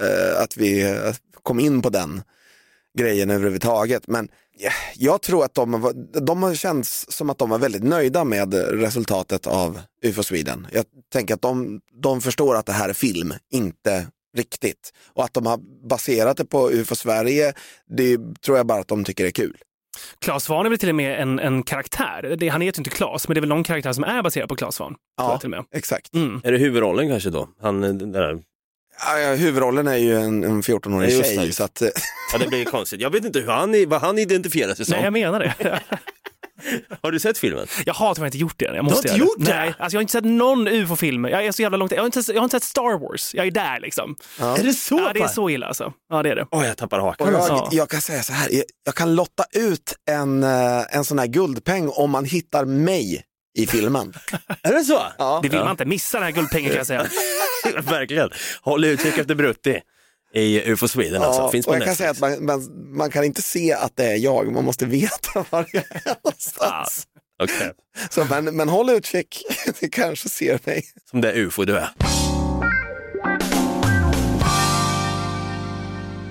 [0.00, 2.22] eh, att vi eh, kom in på den
[2.98, 4.08] grejen överhuvudtaget.
[4.08, 4.28] Men
[4.58, 5.92] ja, jag tror att de,
[6.26, 10.66] de har känts som att de var väldigt nöjda med resultatet av UFO Sweden.
[10.72, 14.92] Jag tänker att de, de förstår att det här är film, inte riktigt.
[15.14, 17.52] Och att de har baserat det på UFO Sverige,
[17.96, 19.56] det tror jag bara att de tycker är kul.
[20.18, 22.36] Claes Svahn är väl till och med en, en karaktär.
[22.38, 24.48] Det, han heter ju inte Claes, men det är väl någon karaktär som är baserad
[24.48, 24.94] på Claes Svahn.
[25.16, 25.64] Ja, jag till och med.
[25.74, 26.14] exakt.
[26.14, 26.40] Mm.
[26.44, 27.48] Är det huvudrollen kanske då?
[27.60, 28.38] Han, den där.
[28.98, 31.46] Ja, huvudrollen är ju en, en 14-årig Ja, tjej.
[31.46, 31.52] det.
[31.52, 31.88] Så att, eh,
[32.32, 33.00] Ja det blir ju konstigt.
[33.00, 34.92] Jag vet inte hur han, vad han identifierar sig som.
[34.94, 35.80] Nej, jag menar det.
[37.02, 37.66] Har du sett filmen?
[37.86, 38.64] Jag har tyvärr inte gjort det.
[38.64, 39.54] Jag har måste inte göra gjort det?
[39.56, 41.24] Nej, alltså jag har inte sett någon ufo-film.
[41.24, 41.92] Jag är så jävla långt.
[41.92, 43.34] Jag har inte, jag har inte sett Star Wars.
[43.34, 44.16] Jag är där liksom.
[44.40, 44.56] ja.
[44.58, 44.94] Är det så?
[44.98, 45.92] Ja, det är så illa alltså.
[46.10, 46.46] Ja, det är det.
[46.50, 47.32] Åh, jag tappar hakan.
[47.32, 47.68] Jag, Ja.
[47.72, 51.26] jag kan säga så här, jag, jag kan lotta ut en, eh, en sån här
[51.26, 53.22] guldpeng om man hittar mig
[53.54, 54.14] i filmen.
[54.62, 55.02] Är det så?
[55.18, 55.40] Ja.
[55.42, 57.06] Det vill man inte missa den här guldpengen kan jag säga.
[57.82, 58.30] Verkligen.
[58.62, 59.80] Håll utkik efter Brutti
[60.34, 61.42] i UFO Sweden alltså.
[61.42, 63.96] Ja, Finns på och jag kan säga att man, man, man kan inte se att
[63.96, 67.06] det är jag, man måste veta var jag är någonstans.
[67.42, 67.72] Okej.
[68.10, 69.44] Så, men, men håll utkik,
[69.82, 70.84] ni kanske ser mig.
[71.10, 71.88] Som det UFO du är.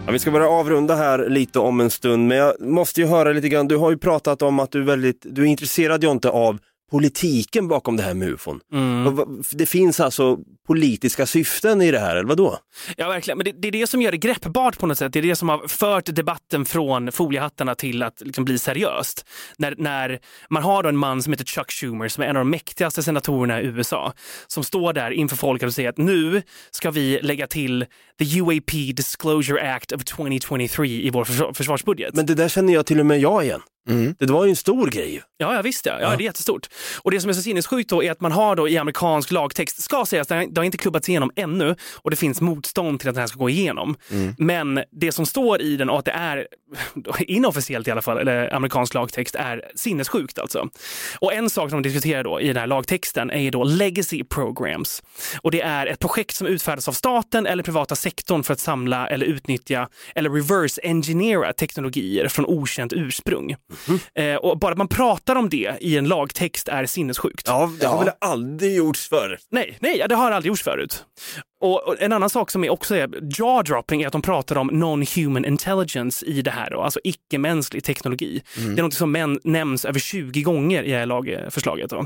[0.05, 3.32] Ja, vi ska börja avrunda här lite om en stund, men jag måste ju höra
[3.32, 3.67] lite grann.
[3.67, 6.59] Du har ju pratat om att du är väldigt, du är intresserad Jonte av
[6.93, 8.59] politiken bakom det här med ufon.
[8.73, 9.17] Mm.
[9.51, 10.37] Det finns alltså
[10.67, 12.57] politiska syften i det här, eller vadå?
[12.97, 13.37] Ja, verkligen.
[13.37, 15.13] Men det, det är det som gör det greppbart på något sätt.
[15.13, 19.25] Det är det som har fört debatten från foliehattarna till att liksom bli seriöst.
[19.57, 20.19] När, när
[20.49, 23.61] man har en man som heter Chuck Schumer, som är en av de mäktigaste senatorerna
[23.61, 24.13] i USA,
[24.47, 26.41] som står där inför folket och säger att nu
[26.71, 27.85] ska vi lägga till
[28.19, 32.15] the UAP Disclosure Act of 2023 i vår försvar- försvarsbudget.
[32.15, 33.61] Men det där känner jag till och med jag igen.
[34.19, 35.21] Det var ju en stor grej.
[35.38, 35.97] Ja, ja visst ja.
[36.01, 36.67] ja, det är jättestort.
[37.01, 39.81] Och det som är så sinnessjukt då är att man har då i amerikansk lagtext,
[39.81, 43.19] ska sägas, det har- inte klubbats igenom ännu och det finns motstånd till att den
[43.21, 43.95] här ska gå igenom.
[44.38, 46.47] Men det som står i den och att det är
[47.19, 50.69] inofficiellt i alla fall, eller amerikansk lagtext, är sinnessjukt alltså.
[51.19, 54.23] Och en sak som de diskuterar då i den här lagtexten är ju då legacy
[54.23, 55.03] programs.
[55.41, 59.07] Och det är ett projekt som utfärdas av staten eller privata sektorn för att samla
[59.07, 63.55] eller utnyttja eller reverse engineera teknologier från okänt ursprung.
[64.15, 67.47] Eh, och bara att man pratar om det i en lagtext är sinnessjukt.
[67.47, 69.39] Ja, det har väl aldrig gjorts förr?
[69.51, 71.05] Nej, nej, det har aldrig gjorts förut.
[71.64, 74.72] Och, och en annan sak som är också är jaw-dropping är att de pratar om
[74.72, 78.41] non-human intelligence i det här, då, alltså icke-mänsklig teknologi.
[78.57, 78.76] Mm.
[78.76, 81.89] Det är något som män, nämns över 20 gånger i det här lagförslaget.
[81.89, 82.05] Då.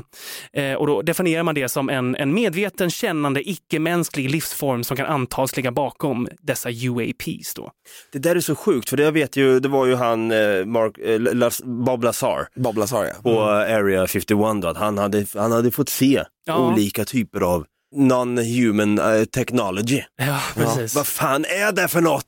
[0.52, 5.06] Eh, och då definierar man det som en, en medveten, kännande, icke-mänsklig livsform som kan
[5.06, 7.54] antas ligga bakom dessa UAPs.
[7.54, 7.70] Då.
[8.12, 10.64] Det där är så sjukt, för det jag vet ju, det var ju han eh,
[10.64, 13.12] Mark, eh, Las, Bob Lazar, Bob Lazar ja.
[13.22, 16.72] på Area 51 då, att han hade, han hade fått se Ja.
[16.72, 20.02] olika typer av non-human eh, technology.
[20.16, 20.94] Ja, precis.
[20.94, 22.24] Vad fan är det för något?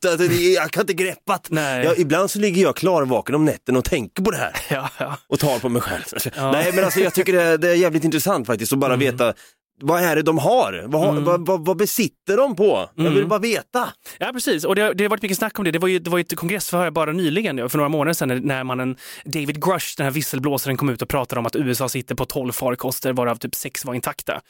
[0.57, 1.83] Jag kan inte greppa det.
[1.85, 5.17] Ja, ibland så ligger jag klarvaken om nätten och tänker på det här Ja, ja.
[5.29, 6.03] och tar på mig själv.
[6.37, 6.53] Ja.
[6.53, 9.35] Nej men alltså jag tycker det är, det är jävligt intressant faktiskt att bara veta
[9.81, 10.85] vad är det de har?
[10.87, 12.89] Vad, har- vad, vad, vad besitter de på?
[12.95, 13.89] Jag vill bara veta.
[14.19, 14.65] Ja, precis.
[14.65, 15.71] Och det, har- det har varit mycket snack om det.
[15.71, 18.65] Det var ju, det var ju ett kongressförhör bara nyligen, för några månader sedan, när-
[18.65, 22.25] mannen David Grush, den här visselblåsaren, kom ut och pratade om att USA sitter på
[22.25, 24.41] 12 farkoster, varav typ sex var intakta.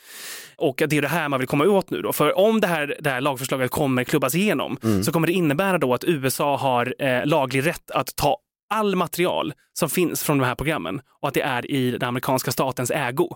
[0.56, 2.12] Och det är det här man vill komma åt nu då.
[2.12, 5.94] För om det här, det här lagförslaget kommer klubbas igenom så kommer det innebära då
[5.94, 8.36] att USA har eh, laglig rätt att ta
[8.72, 12.50] all material som finns från de här programmen och att det är i den amerikanska
[12.52, 13.28] statens ägo.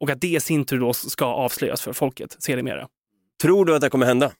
[0.00, 2.88] Och att det i sin tur då ska avslöjas för folket sedermera.
[3.42, 4.32] Tror du att det kommer hända?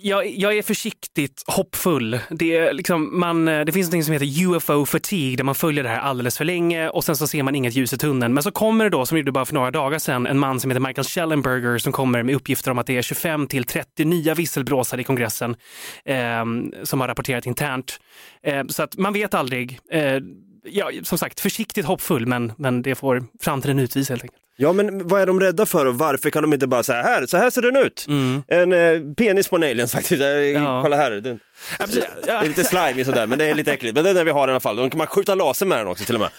[0.00, 2.20] Jag, jag är försiktigt hoppfull.
[2.30, 5.84] Det, är liksom, man, eh, det finns något som heter UFO fatigue där man följer
[5.84, 8.34] det här alldeles för länge och sen så ser man inget ljus i tunneln.
[8.34, 10.70] Men så kommer det då, som gjorde bara för några dagar sedan, en man som
[10.70, 14.34] heter Michael Schellenberger som kommer med uppgifter om att det är 25 till 30 nya
[14.34, 15.56] visselblåsare i kongressen
[16.04, 16.44] eh,
[16.82, 18.00] som har rapporterat internt.
[18.42, 19.78] Eh, så att man vet aldrig.
[19.90, 20.20] Eh,
[20.68, 24.42] ja, som sagt, försiktigt hoppfull, men, men det får framtiden utvisa helt enkelt.
[24.56, 27.26] Ja men vad är de rädda för och varför kan de inte bara säga här,
[27.26, 28.06] så här ser den ut.
[28.48, 30.82] En eh, penis på en alien faktiskt, Eh, Ja.
[30.82, 31.10] kolla här.
[31.10, 31.38] Den,
[32.24, 33.94] det är lite slimy sådär men det är lite äckligt.
[33.94, 34.76] Men det är det vi har i alla fall.
[34.76, 36.30] Då kan man skjuta laser med den också till och med.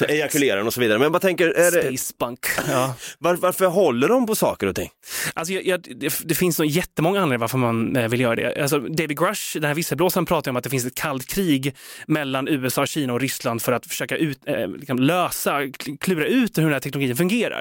[0.10, 0.98] Ejakulera den och så vidare.
[0.98, 2.38] Men jag bara tänker, är det, Space bunk.
[2.70, 2.94] Ja.
[3.18, 4.90] var, varför håller de på saker och ting?
[5.34, 8.62] Alltså, jag, jag, det, det finns nog jättemånga anledningar varför man eh, vill göra det.
[8.62, 11.74] Alltså, David Grush, den här visselblåsaren, pratar om att det finns ett kallt krig
[12.06, 16.58] mellan USA, Kina och Ryssland för att försöka ut, eh, liksom lösa, kl- klura ut
[16.58, 17.51] hur den här teknologin fungerar.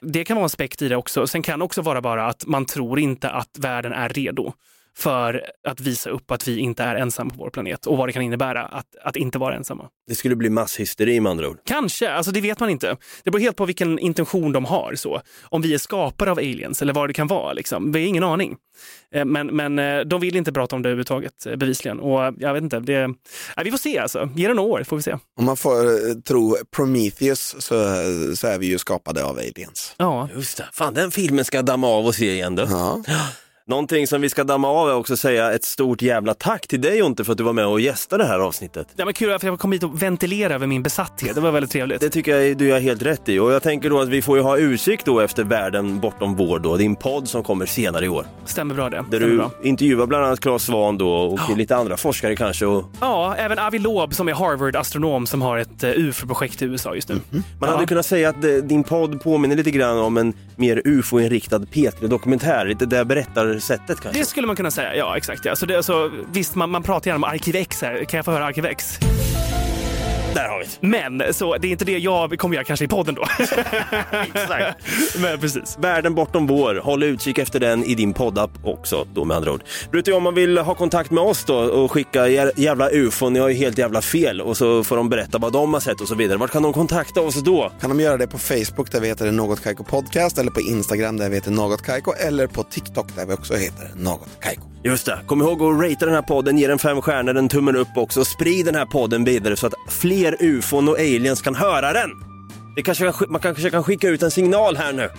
[0.00, 1.26] Det kan vara en aspekt i det också.
[1.26, 4.52] Sen kan det också vara bara att man tror inte att världen är redo
[4.96, 8.12] för att visa upp att vi inte är ensamma på vår planet och vad det
[8.12, 9.88] kan innebära att, att inte vara ensamma.
[10.08, 11.58] Det skulle bli masshysteri med andra ord.
[11.66, 12.96] Kanske, alltså det vet man inte.
[13.24, 14.94] Det beror helt på vilken intention de har.
[14.94, 15.20] Så.
[15.42, 17.52] Om vi är skapare av aliens eller vad det kan vara.
[17.52, 17.92] Liksom.
[17.92, 18.56] Vi har ingen aning.
[19.14, 22.00] Eh, Men, men eh, de vill inte prata om det överhuvudtaget, eh, bevisligen.
[22.00, 23.16] Och jag vet inte, det, nej,
[23.64, 24.28] vi får se alltså.
[24.36, 25.16] Ge det några år får vi se.
[25.38, 27.74] Om man får tro Prometheus så,
[28.36, 29.94] så är vi ju skapade av aliens.
[29.96, 30.28] Ja.
[30.34, 32.66] Just det, fan den filmen ska jag damma av och se igen då.
[32.70, 33.02] Ja.
[33.70, 36.98] Någonting som vi ska damma av är också säga ett stort jävla tack till dig
[36.98, 38.88] Jonte för att du var med och gästade det här avsnittet.
[38.96, 41.34] Det var kul att jag kom hit och ventilera över min besatthet.
[41.34, 42.00] Det var väldigt trevligt.
[42.00, 44.36] Det tycker jag du gör helt rätt i och jag tänker då att vi får
[44.36, 48.08] ju ha utsikt då efter Världen bortom vår då, din podd som kommer senare i
[48.08, 48.26] år.
[48.44, 48.96] Stämmer bra det.
[48.96, 49.50] Där Stämmer du bra.
[49.62, 52.66] intervjuar bland annat Claes Svahn då och lite andra forskare kanske.
[52.66, 56.94] Och Ja, även Avi Loeb som är Harvard-astronom som har ett uh, UFO-projekt i USA
[56.94, 57.20] just nu.
[57.60, 61.58] man hade kunnat säga att eh, din podd påminner lite grann om en mer ufo-inriktad
[61.58, 63.04] P3-dokumentär, lite det
[63.60, 64.20] sättet kanske.
[64.20, 65.44] Det skulle man kunna säga, ja exakt.
[65.44, 65.56] Ja.
[65.56, 68.04] Så det, alltså, visst, man, man pratar gärna om Arkiv X här.
[68.04, 68.98] Kan jag få höra Arkiv X?
[70.34, 70.86] Där har vi det.
[70.86, 73.22] Men så det är inte det jag kommer göra kanske i podden då.
[74.34, 74.86] Exakt.
[75.18, 75.78] Men precis.
[75.80, 79.62] Världen bortom vår, håll utkik efter den i din poddapp också då med andra ord.
[79.92, 83.38] Bryter om man vill ha kontakt med oss då och skicka jä- jävla ufon, ni
[83.38, 86.08] har ju helt jävla fel och så får de berätta vad de har sett och
[86.08, 86.38] så vidare.
[86.38, 87.72] Vart kan de kontakta oss då?
[87.80, 91.16] Kan de göra det på Facebook där vi heter Något Kaiko Podcast eller på Instagram
[91.16, 94.62] där vi heter Något Kaiko eller på TikTok där vi också heter Något Kaiko.
[94.84, 97.76] Just det, kom ihåg att ratea den här podden, ge den fem stjärnor, en tummen
[97.76, 98.24] upp också.
[98.24, 102.10] Sprid den här podden vidare så att fler ufon och aliens kan höra den.
[102.76, 105.10] Det kanske kan, sk- man kanske kan skicka ut en signal här nu.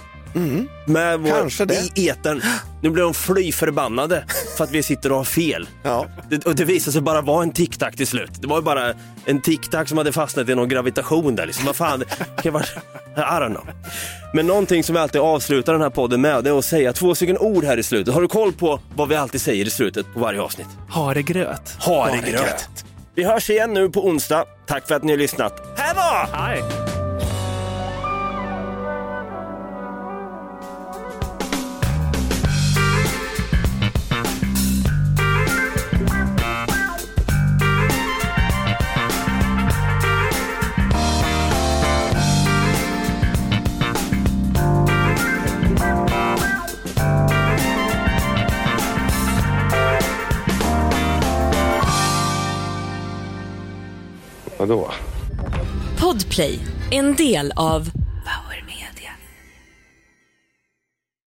[0.85, 1.89] Med vår, Kanske det.
[1.99, 2.41] I etern.
[2.81, 4.23] Nu blir de fly förbannade
[4.57, 5.69] för att vi sitter och har fel.
[5.83, 6.05] Ja.
[6.29, 8.29] Det, och det visade sig bara vara en tic-tac till slut.
[8.41, 8.93] Det var ju bara
[9.25, 11.45] en tic-tac som hade fastnat i någon gravitation där.
[11.45, 11.65] Liksom.
[11.65, 12.63] Vad fan, det kan vara...
[13.15, 13.67] I don't know.
[14.33, 17.15] Men någonting som vi alltid avslutar den här podden med det är att säga två
[17.15, 18.13] stycken ord här i slutet.
[18.13, 20.67] Har du koll på vad vi alltid säger i slutet på varje avsnitt?
[20.89, 21.75] Haregröt.
[21.79, 22.85] Haregröt.
[23.15, 24.45] Vi hörs igen nu på onsdag.
[24.67, 25.61] Tack för att ni har lyssnat.
[25.77, 26.37] Hej då!
[26.37, 26.63] Hej!
[54.61, 54.91] Vadå?
[55.99, 56.59] Podplay,
[56.91, 57.91] en del av